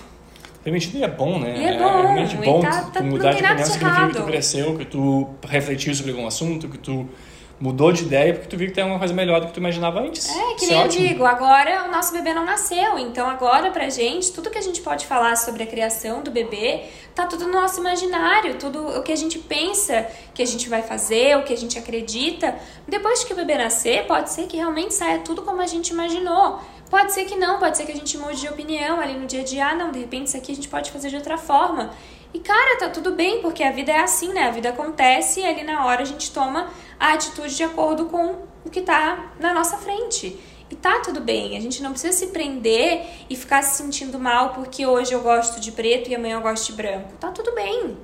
[0.63, 1.55] Permitido e é bom, né?
[1.55, 1.99] E é bom.
[1.99, 5.93] É realmente bom tá, tá, mudar de opinião significa que tu cresceu, que tu refletiu
[5.93, 7.07] sobre algum assunto, que tu
[7.59, 10.01] mudou de ideia porque tu viu que tem alguma coisa melhor do que tu imaginava
[10.01, 10.29] antes.
[10.29, 13.71] É, que Isso nem é eu digo, agora o nosso bebê não nasceu, então agora
[13.71, 17.45] pra gente, tudo que a gente pode falar sobre a criação do bebê, tá tudo
[17.45, 21.43] no nosso imaginário, tudo o que a gente pensa que a gente vai fazer, o
[21.43, 22.55] que a gente acredita.
[22.87, 26.59] Depois que o bebê nascer, pode ser que realmente saia tudo como a gente imaginou.
[26.89, 29.41] Pode ser que não, pode ser que a gente mude de opinião ali no dia
[29.41, 29.67] a dia.
[29.67, 31.91] Ah, não, de repente isso aqui a gente pode fazer de outra forma.
[32.35, 34.41] E cara, tá tudo bem, porque a vida é assim, né?
[34.41, 36.69] A vida acontece e ali na hora a gente toma
[36.99, 40.37] a atitude de acordo com o que tá na nossa frente.
[40.69, 44.49] E tá tudo bem, a gente não precisa se prender e ficar se sentindo mal
[44.49, 47.13] porque hoje eu gosto de preto e amanhã eu gosto de branco.
[47.21, 47.97] Tá tudo bem.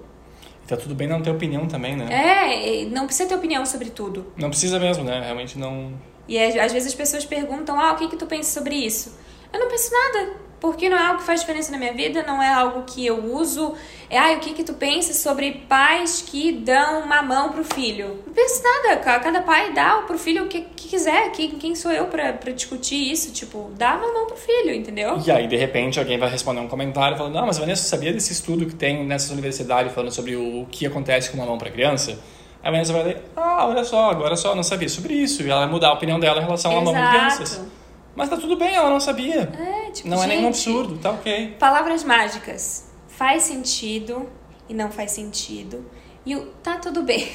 [0.65, 2.07] Tá tudo bem não ter opinião também, né?
[2.09, 4.31] É, não precisa ter opinião sobre tudo.
[4.37, 5.19] Não precisa mesmo, né?
[5.19, 5.91] Realmente não
[6.25, 9.13] E às vezes as pessoas perguntam: ah, o que, que tu pensa sobre isso?
[9.51, 12.41] Eu não penso nada porque não é algo que faz diferença na minha vida, não
[12.41, 13.73] é algo que eu uso.
[14.07, 18.19] É, ai, o que que tu pensa sobre pais que dão mamão pro filho?
[18.27, 21.91] Não penso nada, cada pai dá pro filho o que, que quiser, quem, quem sou
[21.91, 23.31] eu pra, pra discutir isso?
[23.31, 25.19] Tipo, dá mamão pro filho, entendeu?
[25.25, 28.31] E aí, de repente, alguém vai responder um comentário falando, não, mas Vanessa, sabia desse
[28.31, 32.11] estudo que tem nessas universidades falando sobre o, o que acontece com mamão pra criança?
[32.61, 35.41] Aí a Vanessa vai ler, ah, olha só, agora só, não sabia sobre isso.
[35.41, 36.87] E ela vai mudar a opinião dela em relação Exato.
[36.87, 37.61] ao mamão de crianças.
[38.15, 39.49] Mas tá tudo bem, ela não sabia.
[39.57, 41.55] É, tipo, Não gente, é nenhum absurdo, tá ok.
[41.59, 42.89] Palavras mágicas.
[43.07, 44.29] Faz sentido
[44.67, 45.85] e não faz sentido.
[46.25, 47.31] E o tá tudo bem.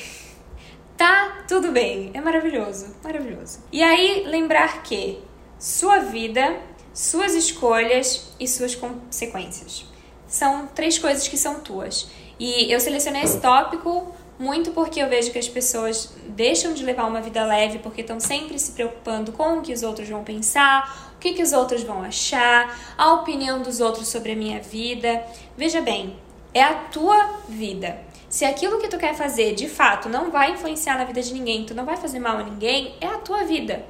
[0.97, 2.11] tá tudo bem.
[2.15, 3.61] É maravilhoso, maravilhoso.
[3.71, 5.19] E aí, lembrar que
[5.59, 6.61] sua vida,
[6.93, 9.85] suas escolhas e suas consequências.
[10.27, 12.09] São três coisas que são tuas.
[12.39, 17.07] E eu selecionei esse tópico muito porque eu vejo que as pessoas deixam de levar
[17.07, 21.16] uma vida leve porque estão sempre se preocupando com o que os outros vão pensar,
[21.27, 25.25] que, que os outros vão achar, a opinião dos outros sobre a minha vida.
[25.57, 26.17] Veja bem,
[26.55, 27.99] é a tua vida.
[28.29, 31.65] Se aquilo que tu quer fazer de fato não vai influenciar na vida de ninguém,
[31.65, 33.85] tu não vai fazer mal a ninguém, é a tua vida.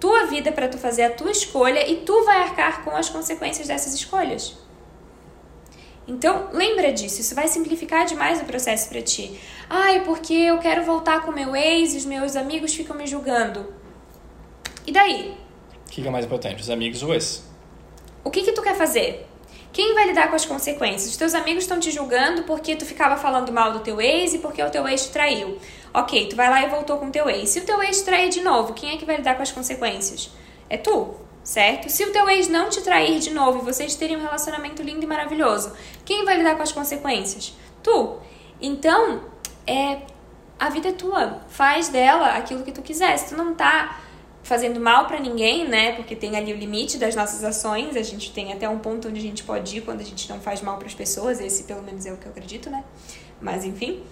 [0.00, 3.66] Tua vida para tu fazer a tua escolha e tu vai arcar com as consequências
[3.66, 4.56] dessas escolhas.
[6.06, 9.38] Então, lembra disso, isso vai simplificar demais o processo para ti.
[9.68, 13.74] Ai, porque eu quero voltar com meu ex e os meus amigos ficam me julgando.
[14.86, 15.47] E daí?
[15.88, 17.44] O que é mais importante, os amigos ou ex?
[18.22, 19.26] O que que tu quer fazer?
[19.72, 21.10] Quem vai lidar com as consequências?
[21.10, 24.38] Os teus amigos estão te julgando porque tu ficava falando mal do teu ex e
[24.38, 25.58] porque o teu ex te traiu.
[25.92, 27.50] Ok, tu vai lá e voltou com o teu ex.
[27.50, 29.50] Se o teu ex te trair de novo, quem é que vai lidar com as
[29.50, 30.30] consequências?
[30.70, 31.14] É tu
[31.48, 31.88] certo?
[31.88, 35.02] Se o teu ex não te trair de novo e vocês terem um relacionamento lindo
[35.02, 35.72] e maravilhoso,
[36.04, 37.56] quem vai lidar com as consequências?
[37.82, 38.18] Tu.
[38.60, 39.22] Então,
[39.66, 40.02] é
[40.58, 41.40] a vida é tua.
[41.48, 43.16] Faz dela aquilo que tu quiser.
[43.16, 43.98] Se tu não tá
[44.48, 45.92] fazendo mal para ninguém, né?
[45.92, 49.18] Porque tem ali o limite das nossas ações, a gente tem até um ponto onde
[49.18, 51.82] a gente pode ir quando a gente não faz mal para as pessoas, esse pelo
[51.82, 52.82] menos é o que eu acredito, né?
[53.40, 54.02] Mas enfim,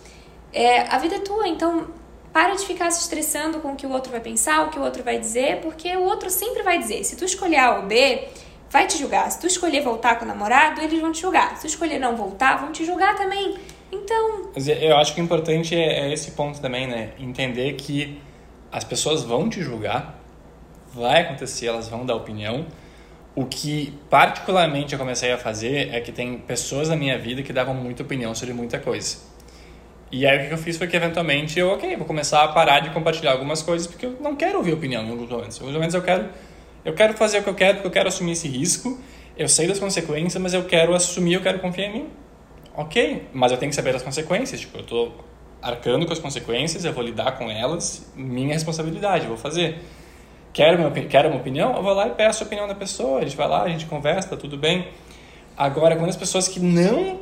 [0.53, 1.87] é, a vida é tua, então
[2.33, 4.83] para de ficar se estressando com o que o outro vai pensar, o que o
[4.83, 7.03] outro vai dizer, porque o outro sempre vai dizer.
[7.03, 8.29] Se tu escolher A ou B,
[8.69, 9.31] vai te julgar.
[9.31, 11.57] Se tu escolher voltar com o namorado, eles vão te julgar.
[11.57, 13.57] Se tu escolher não voltar, vão te julgar também.
[13.91, 14.51] Então.
[14.55, 17.13] Eu acho que o importante é, é esse ponto também, né?
[17.19, 18.21] Entender que
[18.71, 20.21] as pessoas vão te julgar,
[20.93, 22.67] vai acontecer, elas vão dar opinião.
[23.35, 27.53] O que particularmente eu comecei a fazer é que tem pessoas na minha vida que
[27.53, 29.19] davam muita opinião sobre muita coisa.
[30.11, 32.81] E aí o que eu fiz foi que eventualmente eu, ok, vou começar a parar
[32.81, 35.57] de compartilhar algumas coisas porque eu não quero ouvir opinião em alguns momentos.
[35.59, 36.29] Em alguns momentos eu quero,
[36.85, 38.99] eu quero fazer o que eu quero porque eu quero assumir esse risco.
[39.37, 42.09] Eu sei das consequências, mas eu quero assumir, eu quero confiar em mim.
[42.75, 44.61] Ok, mas eu tenho que saber das consequências.
[44.61, 45.25] Tipo, eu estou
[45.61, 49.79] arcando com as consequências, eu vou lidar com elas, minha responsabilidade, eu vou fazer.
[50.57, 51.77] Quero uma, quero uma opinião?
[51.77, 53.85] Eu vou lá e peço a opinião da pessoa, a gente vai lá, a gente
[53.85, 54.89] conversa, tá tudo bem.
[55.55, 57.21] Agora, quando as pessoas que não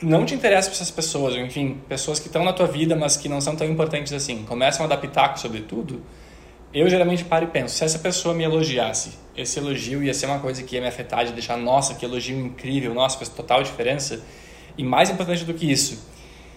[0.00, 3.16] não te interessa para essas pessoas, ou enfim, pessoas que estão na tua vida, mas
[3.16, 6.04] que não são tão importantes assim, começam a dar pitaco sobre tudo,
[6.72, 10.38] eu geralmente paro e penso, se essa pessoa me elogiasse, esse elogio ia ser uma
[10.38, 14.24] coisa que ia me afetar, de deixar, nossa, que elogio incrível, nossa, faz total diferença.
[14.76, 16.08] E mais importante do que isso,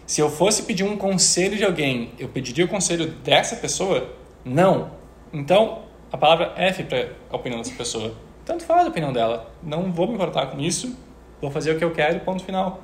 [0.05, 4.13] se eu fosse pedir um conselho de alguém, eu pediria o conselho dessa pessoa?
[4.45, 4.91] Não.
[5.33, 8.13] Então, a palavra F para a opinião dessa pessoa.
[8.45, 9.51] Tanto faz a opinião dela.
[9.63, 10.97] Não vou me importar com isso,
[11.41, 12.81] vou fazer o que eu quero, ponto final.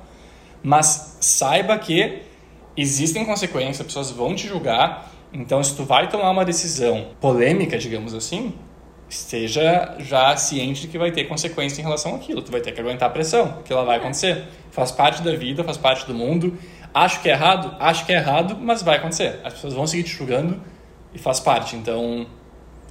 [0.62, 2.22] Mas saiba que
[2.76, 5.12] existem consequências, as pessoas vão te julgar.
[5.32, 8.54] Então, se tu vai tomar uma decisão polêmica, digamos assim,
[9.08, 12.42] esteja já ciente de que vai ter consequência em relação àquilo.
[12.42, 14.00] Tu vai ter que aguentar a pressão, porque ela vai é.
[14.00, 14.44] acontecer.
[14.70, 16.56] Faz parte da vida, faz parte do mundo.
[16.94, 17.76] Acho que é errado?
[17.78, 19.40] Acho que é errado, mas vai acontecer.
[19.44, 20.60] As pessoas vão seguir te julgando
[21.14, 21.76] e faz parte.
[21.76, 22.26] Então,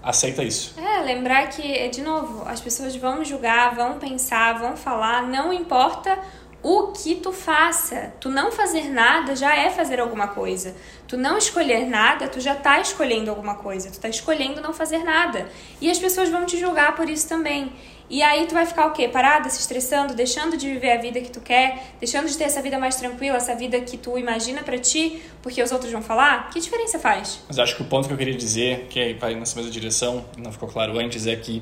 [0.07, 0.73] aceita isso.
[0.79, 6.17] É, lembrar que, de novo, as pessoas vão julgar, vão pensar, vão falar, não importa
[6.63, 8.13] o que tu faça.
[8.19, 10.75] Tu não fazer nada já é fazer alguma coisa.
[11.07, 13.91] Tu não escolher nada, tu já tá escolhendo alguma coisa.
[13.91, 15.47] Tu tá escolhendo não fazer nada.
[15.79, 17.71] E as pessoas vão te julgar por isso também.
[18.09, 19.07] E aí tu vai ficar o quê?
[19.07, 22.61] Parada, se estressando, deixando de viver a vida que tu quer, deixando de ter essa
[22.61, 26.49] vida mais tranquila, essa vida que tu imagina para ti, porque os outros vão falar?
[26.49, 27.41] Que diferença faz?
[27.47, 30.53] Mas acho que o ponto que eu queria dizer, que vai nessa mesma direção, não
[30.53, 31.61] ficou claro antes, é que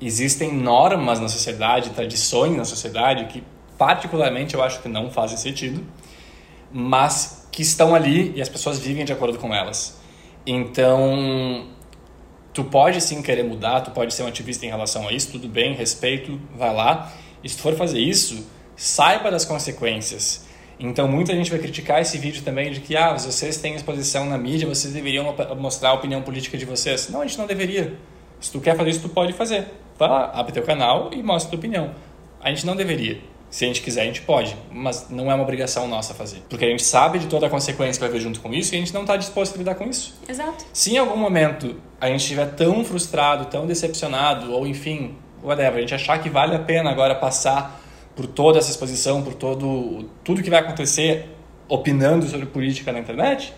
[0.00, 3.44] existem normas na sociedade, tradições na sociedade que
[3.76, 5.86] particularmente eu acho que não fazem sentido,
[6.72, 10.00] mas que estão ali e as pessoas vivem de acordo com elas.
[10.46, 11.68] Então,
[12.52, 15.48] tu pode sim querer mudar, tu pode ser um ativista em relação a isso, tudo
[15.48, 17.12] bem, respeito, vai lá.
[17.42, 18.46] E se tu for fazer isso,
[18.76, 20.46] saiba das consequências.
[20.78, 24.36] Então muita gente vai criticar esse vídeo também de que ah, vocês têm exposição na
[24.36, 27.08] mídia, vocês deveriam mostrar a opinião política de vocês.
[27.08, 27.96] Não, a gente não deveria.
[28.40, 29.68] Se tu quer fazer isso, tu pode fazer.
[29.98, 31.94] Vai lá, abre teu canal e mostra tua opinião.
[32.40, 33.20] A gente não deveria.
[33.52, 36.38] Se a gente quiser, a gente pode, mas não é uma obrigação nossa fazer.
[36.48, 38.76] Porque a gente sabe de toda a consequência que vai vir junto com isso e
[38.76, 40.18] a gente não está disposto a lidar com isso.
[40.26, 40.64] Exato.
[40.72, 45.80] Se em algum momento a gente estiver tão frustrado, tão decepcionado, ou enfim, whatever, a
[45.82, 47.78] gente achar que vale a pena agora passar
[48.16, 51.28] por toda essa exposição, por todo tudo que vai acontecer
[51.68, 53.52] opinando sobre política na internet,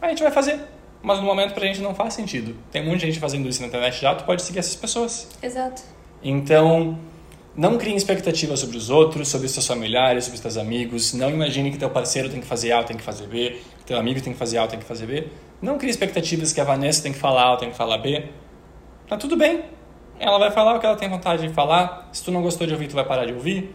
[0.00, 0.60] a gente vai fazer.
[1.02, 2.56] Mas no momento pra gente não faz sentido.
[2.70, 5.28] Tem muita gente fazendo isso na internet já, tu pode seguir essas pessoas.
[5.42, 5.82] Exato.
[6.22, 6.96] Então,
[7.56, 11.12] não crie expectativas sobre os outros, sobre os seus familiares, sobre os seus amigos.
[11.14, 13.98] Não imagine que teu parceiro tem que fazer A, tem que fazer B, que teu
[13.98, 15.26] amigo tem que fazer A, tem que fazer B.
[15.60, 18.26] Não crie expectativas que a Vanessa tem que falar A, tem que falar B.
[19.08, 19.64] Tá tudo bem.
[20.18, 22.08] Ela vai falar o que ela tem vontade de falar.
[22.12, 23.74] Se tu não gostou de ouvir, tu vai parar de ouvir.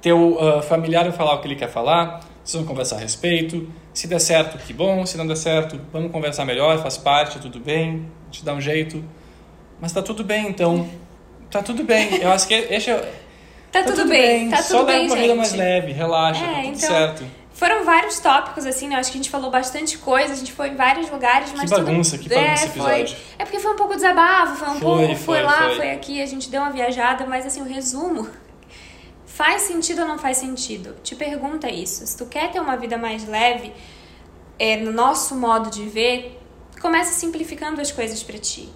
[0.00, 2.20] Teu uh, familiar vai falar o que ele quer falar.
[2.42, 3.68] Vocês vão conversar a respeito.
[3.92, 5.04] Se der certo, que bom.
[5.04, 8.06] Se não der certo, vamos conversar melhor, faz parte, tudo bem.
[8.30, 9.04] Te dá um jeito.
[9.80, 10.88] Mas tá tudo bem, então
[11.50, 12.16] Tá tudo bem.
[12.22, 12.96] Eu acho que esse é...
[13.72, 14.50] Tá, tá tudo, tudo, bem, bem.
[14.50, 15.08] tá Só tudo bem, gente.
[15.08, 17.24] Só uma corrida mais leve, relaxa, é, tá tudo então, certo.
[17.52, 18.96] Foram vários tópicos, assim, né?
[18.96, 21.70] Acho que a gente falou bastante coisa, a gente foi em vários lugares, mas.
[21.70, 22.28] Que bagunça, tudo...
[22.28, 23.16] que bagunça é, episódio.
[23.16, 23.34] Foi...
[23.38, 25.06] É porque foi um pouco desabafo, foi um foi, pouco.
[25.06, 25.76] Foi, foi lá, foi.
[25.76, 28.28] foi aqui, a gente deu uma viajada, mas assim, o resumo.
[29.26, 30.96] Faz sentido ou não faz sentido?
[31.02, 32.06] Te pergunta isso.
[32.06, 33.72] Se tu quer ter uma vida mais leve,
[34.58, 36.38] é, no nosso modo de ver,
[36.80, 38.68] começa simplificando as coisas para ti.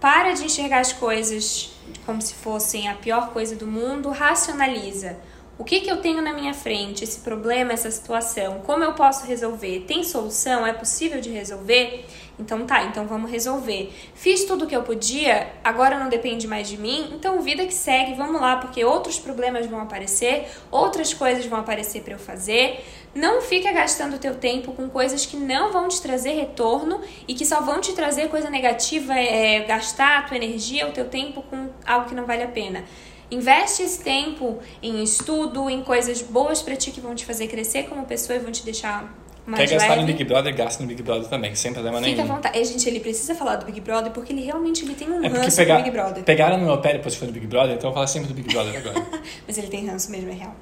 [0.00, 1.70] Para de enxergar as coisas
[2.06, 5.18] como se fossem a pior coisa do mundo, racionaliza.
[5.58, 7.02] O que, que eu tenho na minha frente?
[7.02, 8.60] Esse problema, essa situação?
[8.60, 9.80] Como eu posso resolver?
[9.88, 10.64] Tem solução?
[10.64, 12.06] É possível de resolver?
[12.38, 13.92] Então tá, então vamos resolver.
[14.14, 17.74] Fiz tudo o que eu podia, agora não depende mais de mim, então vida que
[17.74, 22.84] segue, vamos lá, porque outros problemas vão aparecer, outras coisas vão aparecer para eu fazer.
[23.14, 27.34] Não fica gastando o teu tempo com coisas que não vão te trazer retorno e
[27.34, 31.42] que só vão te trazer coisa negativa, é, gastar a tua energia, o teu tempo
[31.42, 32.84] com algo que não vale a pena.
[33.30, 37.84] Investe esse tempo em estudo, em coisas boas para ti que vão te fazer crescer
[37.84, 39.12] como pessoa e vão te deixar
[39.44, 40.00] mais Quer gastar leve.
[40.02, 42.22] no Big Brother, gasta no Big Brother também, sem problema Fica nenhum.
[42.32, 42.58] à vontade.
[42.58, 45.28] É, gente, ele precisa falar do Big Brother porque ele realmente ele tem um É
[45.28, 46.22] ranço pegar, do Big Brother.
[46.24, 48.28] pegaram no meu pé depois que foi do Big Brother, então eu vou falar sempre
[48.28, 49.06] do Big Brother agora.
[49.46, 50.54] Mas ele tem ranço mesmo, é real.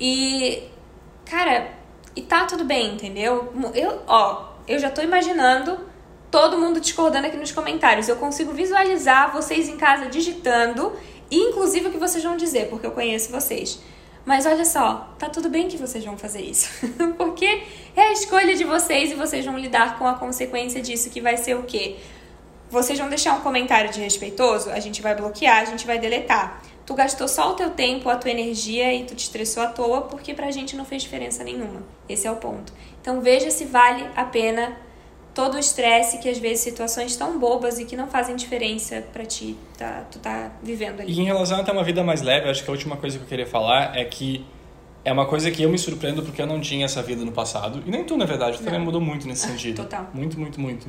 [0.00, 0.64] E,
[1.24, 1.68] cara,
[2.16, 3.52] e tá tudo bem, entendeu?
[3.74, 5.78] Eu, ó, eu já tô imaginando
[6.30, 8.08] todo mundo discordando aqui nos comentários.
[8.08, 10.92] Eu consigo visualizar vocês em casa digitando,
[11.30, 13.80] e inclusive o que vocês vão dizer, porque eu conheço vocês.
[14.24, 16.68] Mas olha só, tá tudo bem que vocês vão fazer isso.
[17.18, 17.62] porque
[17.94, 21.36] é a escolha de vocês e vocês vão lidar com a consequência disso, que vai
[21.36, 21.96] ser o quê?
[22.70, 26.62] Vocês vão deixar um comentário desrespeitoso, a gente vai bloquear, a gente vai deletar.
[26.86, 30.02] Tu gastou só o teu tempo, a tua energia e tu te estressou à toa
[30.02, 31.82] porque pra gente não fez diferença nenhuma.
[32.08, 32.72] Esse é o ponto.
[33.00, 34.76] Então veja se vale a pena
[35.34, 39.24] todo o estresse que às vezes situações tão bobas e que não fazem diferença para
[39.24, 41.12] ti, tá, tu tá vivendo ali.
[41.12, 43.24] E em relação a ter uma vida mais leve, acho que a última coisa que
[43.24, 44.46] eu queria falar é que
[45.04, 47.82] é uma coisa que eu me surpreendo porque eu não tinha essa vida no passado.
[47.84, 49.82] E nem tu, na verdade, tu também mudou muito nesse sentido.
[49.82, 50.08] Total.
[50.14, 50.86] Muito, muito, muito.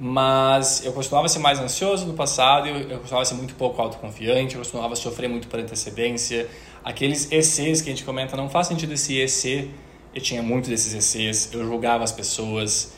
[0.00, 4.60] Mas eu costumava ser mais ansioso no passado, eu, costumava ser muito pouco autoconfiante, eu
[4.60, 6.48] costumava sofrer muito por antecedência.
[6.84, 9.68] Aqueles ECs que a gente comenta, não faz sentido esse EC.
[10.14, 12.94] Eu tinha muito desses ECs, eu julgava as pessoas.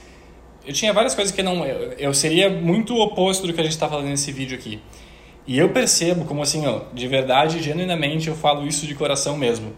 [0.66, 1.64] Eu tinha várias coisas que não.
[1.64, 4.80] Eu, eu seria muito oposto do que a gente está falando nesse vídeo aqui.
[5.46, 9.72] E eu percebo como assim, ó, de verdade, genuinamente, eu falo isso de coração mesmo.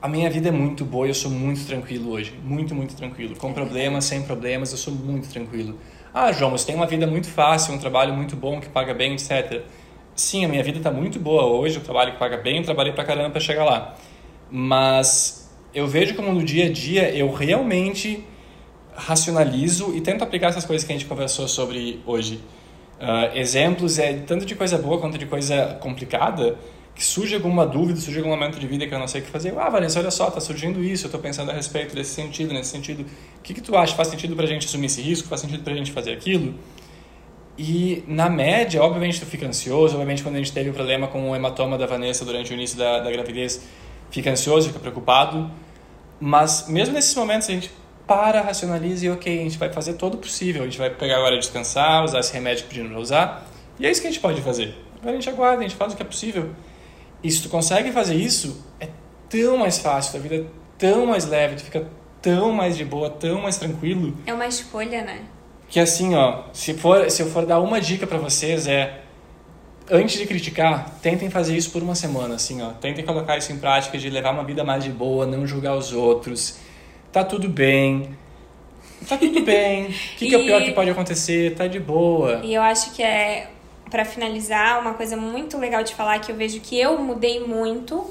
[0.00, 2.34] A minha vida é muito boa eu sou muito tranquilo hoje.
[2.42, 3.36] Muito, muito tranquilo.
[3.36, 5.78] Com problemas, sem problemas, eu sou muito tranquilo.
[6.16, 9.14] Ah, João, você tem uma vida muito fácil, um trabalho muito bom que paga bem,
[9.14, 9.62] etc.
[10.14, 12.92] Sim, a minha vida está muito boa hoje, o trabalho que paga bem, eu trabalhei
[12.92, 13.96] pra caramba para chegar lá.
[14.48, 18.24] Mas eu vejo como no dia a dia eu realmente
[18.94, 22.36] racionalizo e tento aplicar essas coisas que a gente conversou sobre hoje.
[23.00, 26.56] Uh, exemplos é tanto de coisa boa quanto de coisa complicada
[26.94, 29.30] que surge alguma dúvida, surge algum momento de vida que eu não sei o que
[29.30, 29.52] fazer.
[29.58, 32.70] Ah, Vanessa, olha só, tá surgindo isso, eu tô pensando a respeito desse sentido, nesse
[32.70, 33.02] sentido.
[33.38, 33.94] O que, que tu acha?
[33.96, 35.26] Faz sentido pra gente assumir esse risco?
[35.28, 36.54] Faz sentido pra gente fazer aquilo?
[37.58, 41.30] E na média, obviamente tu fica ansioso, obviamente quando a gente teve o problema com
[41.30, 43.64] o hematoma da Vanessa durante o início da, da gravidez,
[44.10, 45.50] fica ansioso, fica preocupado.
[46.20, 47.70] Mas mesmo nesses momentos a gente
[48.06, 50.62] para, racionaliza e ok, a gente vai fazer todo o possível.
[50.62, 53.46] A gente vai pegar agora descansar, usar esse remédio que pedindo pra usar.
[53.78, 54.74] E é isso que a gente pode fazer.
[55.00, 56.50] Agora a gente aguarda, a gente faz o que é possível.
[57.24, 58.88] E se tu consegue fazer isso, é
[59.28, 60.44] tão mais fácil, tua vida é
[60.78, 61.88] tão mais leve, tu fica
[62.22, 64.16] tão mais de boa, tão mais tranquilo.
[64.26, 65.22] É uma escolha, né?
[65.68, 69.00] Que assim, ó, se, for, se eu for dar uma dica para vocês é
[69.90, 72.70] antes de criticar, tentem fazer isso por uma semana, assim, ó.
[72.72, 75.92] Tentem colocar isso em prática de levar uma vida mais de boa, não julgar os
[75.92, 76.58] outros.
[77.10, 78.16] tá tudo bem.
[79.08, 79.86] Tá tudo bem.
[79.86, 81.54] O que, que é o E- pior que pode acontecer?
[81.54, 82.40] Tá de boa.
[82.42, 83.50] E eu acho que é,
[83.94, 88.04] pra finalizar, uma coisa muito legal de falar que eu vejo que eu mudei muito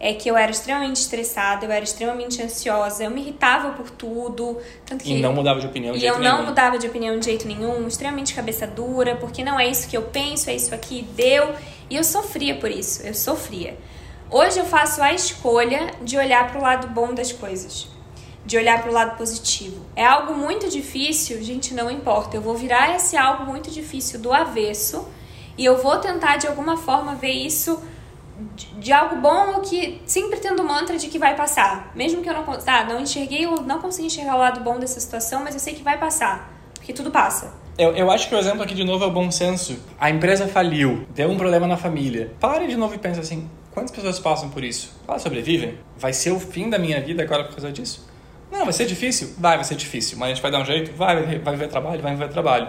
[0.00, 4.58] é que eu era extremamente estressada, eu era extremamente ansiosa, eu me irritava por tudo,
[4.84, 7.26] tanto que E não mudava de opinião de e eu não mudava de opinião de
[7.26, 11.06] jeito nenhum, extremamente cabeça dura, porque não é isso que eu penso, é isso aqui,
[11.14, 11.54] deu.
[11.88, 13.78] E eu sofria por isso, eu sofria.
[14.28, 17.86] Hoje eu faço a escolha de olhar para o lado bom das coisas,
[18.44, 19.84] de olhar para o lado positivo.
[19.96, 22.36] É algo muito difícil, gente, não importa.
[22.36, 25.08] Eu vou virar esse algo muito difícil do avesso
[25.56, 27.82] e eu vou tentar de alguma forma ver isso
[28.54, 31.92] de, de algo bom que sempre tendo o mantra de que vai passar.
[31.94, 35.00] Mesmo que eu não, tá, não enxerguei ou não consegui enxergar o lado bom dessa
[35.00, 37.52] situação, mas eu sei que vai passar, porque tudo passa.
[37.76, 39.76] Eu, eu acho que o exemplo aqui de novo é o bom senso.
[39.98, 42.32] A empresa faliu, deu um problema na família.
[42.38, 44.92] Pare de novo e pense assim: quantas pessoas passam por isso?
[45.08, 45.78] Elas sobrevivem?
[45.96, 48.13] Vai ser o fim da minha vida agora por causa disso?
[48.54, 49.34] Não, vai ser difícil?
[49.36, 50.16] Vai, vai ser difícil.
[50.16, 50.92] Mas a gente vai dar um jeito?
[50.96, 52.00] Vai, vai, ver trabalho?
[52.00, 52.68] Vai ver trabalho.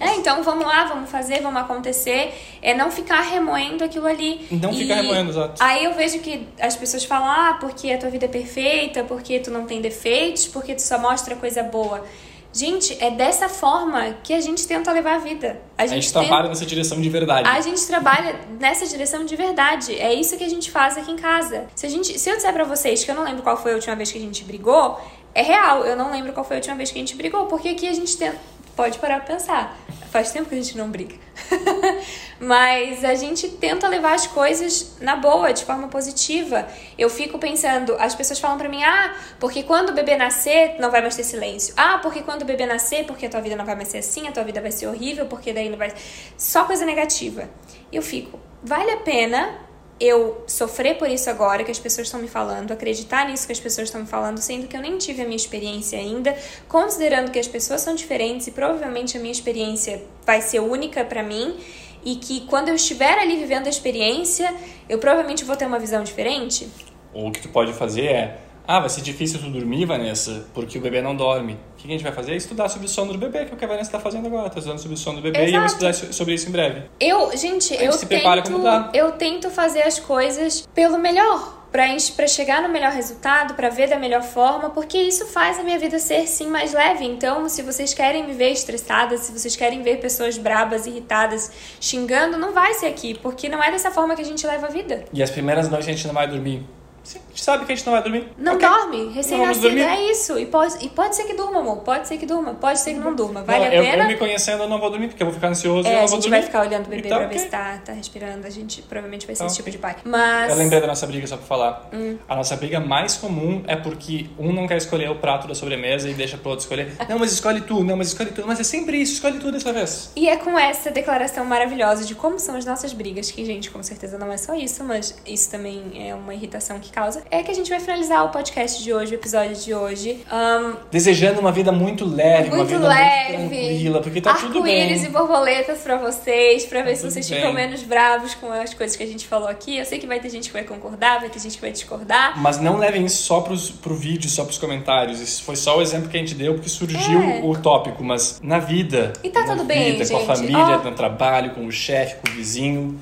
[0.00, 2.34] É, então vamos lá, vamos fazer, vamos acontecer.
[2.60, 4.44] É não ficar remoendo aquilo ali.
[4.50, 5.62] Não E ficar remoendo, exato.
[5.62, 9.38] Aí eu vejo que as pessoas falam, ah, porque a tua vida é perfeita, porque
[9.38, 12.04] tu não tem defeitos, porque tu só mostra coisa boa.
[12.52, 15.60] Gente, é dessa forma que a gente tenta levar a vida.
[15.76, 17.48] A A gente, gente tenta- trabalha nessa direção de verdade.
[17.48, 19.98] A gente trabalha nessa direção de verdade.
[19.98, 21.66] É isso que a gente faz aqui em casa.
[21.74, 23.74] Se, a gente, se eu disser pra vocês que eu não lembro qual foi a
[23.74, 24.98] última vez que a gente brigou,
[25.34, 25.84] é real.
[25.84, 27.92] Eu não lembro qual foi a última vez que a gente brigou, porque aqui a
[27.92, 28.32] gente tem...
[28.74, 29.78] pode parar pra pensar.
[30.10, 31.14] Faz tempo que a gente não briga.
[32.40, 36.66] Mas a gente tenta levar as coisas na boa, de forma positiva.
[36.96, 40.90] Eu fico pensando, as pessoas falam pra mim: "Ah, porque quando o bebê nascer, não
[40.90, 41.74] vai mais ter silêncio.
[41.76, 44.26] Ah, porque quando o bebê nascer, porque a tua vida não vai mais ser assim,
[44.28, 45.92] a tua vida vai ser horrível, porque daí não vai
[46.36, 47.48] só coisa negativa".
[47.92, 49.67] Eu fico: "Vale a pena
[50.00, 53.60] eu sofrer por isso agora que as pessoas estão me falando, acreditar nisso que as
[53.60, 56.36] pessoas estão me falando, sendo que eu nem tive a minha experiência ainda,
[56.68, 61.22] considerando que as pessoas são diferentes e provavelmente a minha experiência vai ser única pra
[61.22, 61.56] mim
[62.04, 64.54] e que quando eu estiver ali vivendo a experiência,
[64.88, 66.68] eu provavelmente vou ter uma visão diferente.
[67.12, 68.38] O que tu pode fazer é:
[68.70, 71.54] ah, vai ser difícil tu dormir, Vanessa, porque o bebê não dorme.
[71.54, 72.36] O que a gente vai fazer?
[72.36, 74.48] Estudar sobre o sono do bebê, que é o que a Vanessa está fazendo agora.
[74.48, 75.72] Está estudando sobre o sono do bebê e eu vou Exato.
[75.72, 76.82] estudar so- sobre isso em breve.
[77.00, 78.90] Eu, gente, eu se prepara tento, mudar.
[78.92, 81.56] eu tento fazer as coisas pelo melhor.
[81.70, 81.86] Pra
[82.26, 85.98] chegar no melhor resultado, pra ver da melhor forma, porque isso faz a minha vida
[85.98, 87.04] ser sim mais leve.
[87.04, 92.38] Então, se vocês querem me ver estressada, se vocês querem ver pessoas brabas, irritadas, xingando,
[92.38, 95.04] não vai ser aqui, porque não é dessa forma que a gente leva a vida.
[95.12, 96.66] E as primeiras noites a gente não vai dormir.
[97.08, 98.28] Sim, a gente sabe que a gente não vai dormir.
[98.36, 98.68] Não Ok.
[98.68, 100.38] dorme, recém-nascido é isso.
[100.38, 101.78] E pode, e pode ser que durma, amor.
[101.78, 103.42] Pode ser que durma, pode ser que não durma.
[103.42, 104.02] Vale Não, a eu, pena.
[104.04, 105.96] eu me conhecendo, eu não vou dormir, porque eu vou ficar ansioso e eu É,
[106.00, 106.36] não a vou gente dormir.
[106.36, 107.38] vai ficar olhando o bebê Então, pra ver ok.
[107.44, 108.46] se tá, tá respirando.
[108.46, 109.96] A gente provavelmente vai ser Então, esse tipo de pai.
[110.04, 110.50] Mas.
[110.50, 111.88] Eu lembrei da nossa briga, só pra falar.
[111.94, 112.18] Hum.
[112.28, 116.10] A nossa briga mais comum é porque um não quer escolher o prato da sobremesa
[116.10, 116.92] e deixa pro outro escolher.
[117.08, 118.44] Não, mas escolhe tu, não, mas escolhe tu.
[118.46, 120.12] Mas é sempre isso, escolhe tu dessa vez.
[120.14, 123.82] E é com essa declaração maravilhosa de como são as nossas brigas, que, gente, com
[123.82, 127.50] certeza não é só isso, mas isso também é uma irritação que causa, é que
[127.50, 130.24] a gente vai finalizar o podcast de hoje, o episódio de hoje.
[130.30, 133.36] Ahn, Desejando uma vida muito leve, uma muito vida leve.
[133.38, 135.08] muito tranquila, porque tá tudo Arco-íris bem.
[135.10, 137.38] e borboletas pra vocês, pra ver se tudo vocês bem.
[137.38, 139.78] ficam menos bravos com as coisas que a gente falou aqui.
[139.78, 142.34] Eu sei que vai ter gente que vai concordar, vai ter gente que vai discordar.
[142.40, 145.20] Mas não levem isso só pros, pro vídeo, só pros comentários.
[145.20, 147.40] Isso foi só o exemplo que a gente deu, porque surgiu É.
[147.44, 148.02] o tópico.
[148.02, 150.26] Mas na vida, E tá tudo bem, vida, com a gente.
[150.26, 150.82] família, Ó.
[150.82, 152.98] no trabalho, com o chefe, com o vizinho,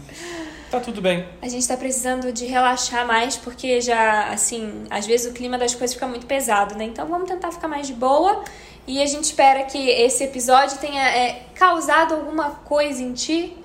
[0.78, 1.26] tá tudo bem.
[1.40, 5.74] A gente tá precisando de relaxar mais, porque já, assim, às vezes o clima das
[5.74, 6.84] coisas fica muito pesado, né?
[6.84, 8.44] Então vamos tentar ficar mais de boa.
[8.86, 13.56] E a gente espera que esse episódio tenha é, causado alguma coisa em ti.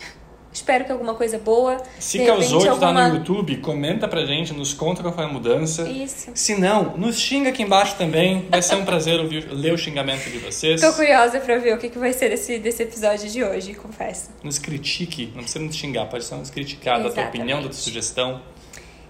[0.53, 1.77] Espero que alguma coisa boa.
[1.99, 5.01] Se De causou e repente, tu tá alguma- no YouTube, comenta pra gente, nos conta
[5.01, 5.87] qual foi a mudança.
[5.89, 6.31] Isso.
[6.35, 8.45] Se não, nos xinga aqui embaixo também.
[8.49, 10.81] Vai ser um prazer ouvir, ler o xingamento de vocês.
[10.81, 14.29] Tô curiosa pra ver o que, que vai ser desse, desse episódio de hoje, confesso.
[14.43, 17.37] Nos critique, não precisa nos xingar, pode só nos criticar da tua Exatamente.
[17.37, 18.41] opinião, da tua sugestão.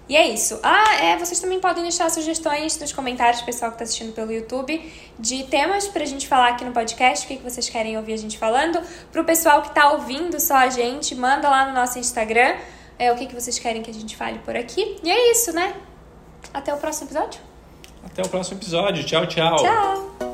[0.08, 0.58] E é isso.
[0.62, 4.92] Ah, é, vocês também podem deixar sugestões nos comentários, pessoal que tá assistindo pelo YouTube,
[5.18, 8.18] de temas pra gente falar aqui no podcast, o que, que vocês querem ouvir a
[8.18, 8.80] gente falando.
[9.10, 12.56] Pro pessoal que tá ouvindo só a gente, manda lá no nosso Instagram
[12.98, 14.96] é, o que, que vocês querem que a gente fale por aqui.
[15.02, 15.74] E é isso, né?
[16.54, 17.40] Até o próximo episódio.
[18.04, 19.04] Até o próximo episódio.
[19.04, 19.56] Tchau, tchau.
[19.56, 20.31] Tchau!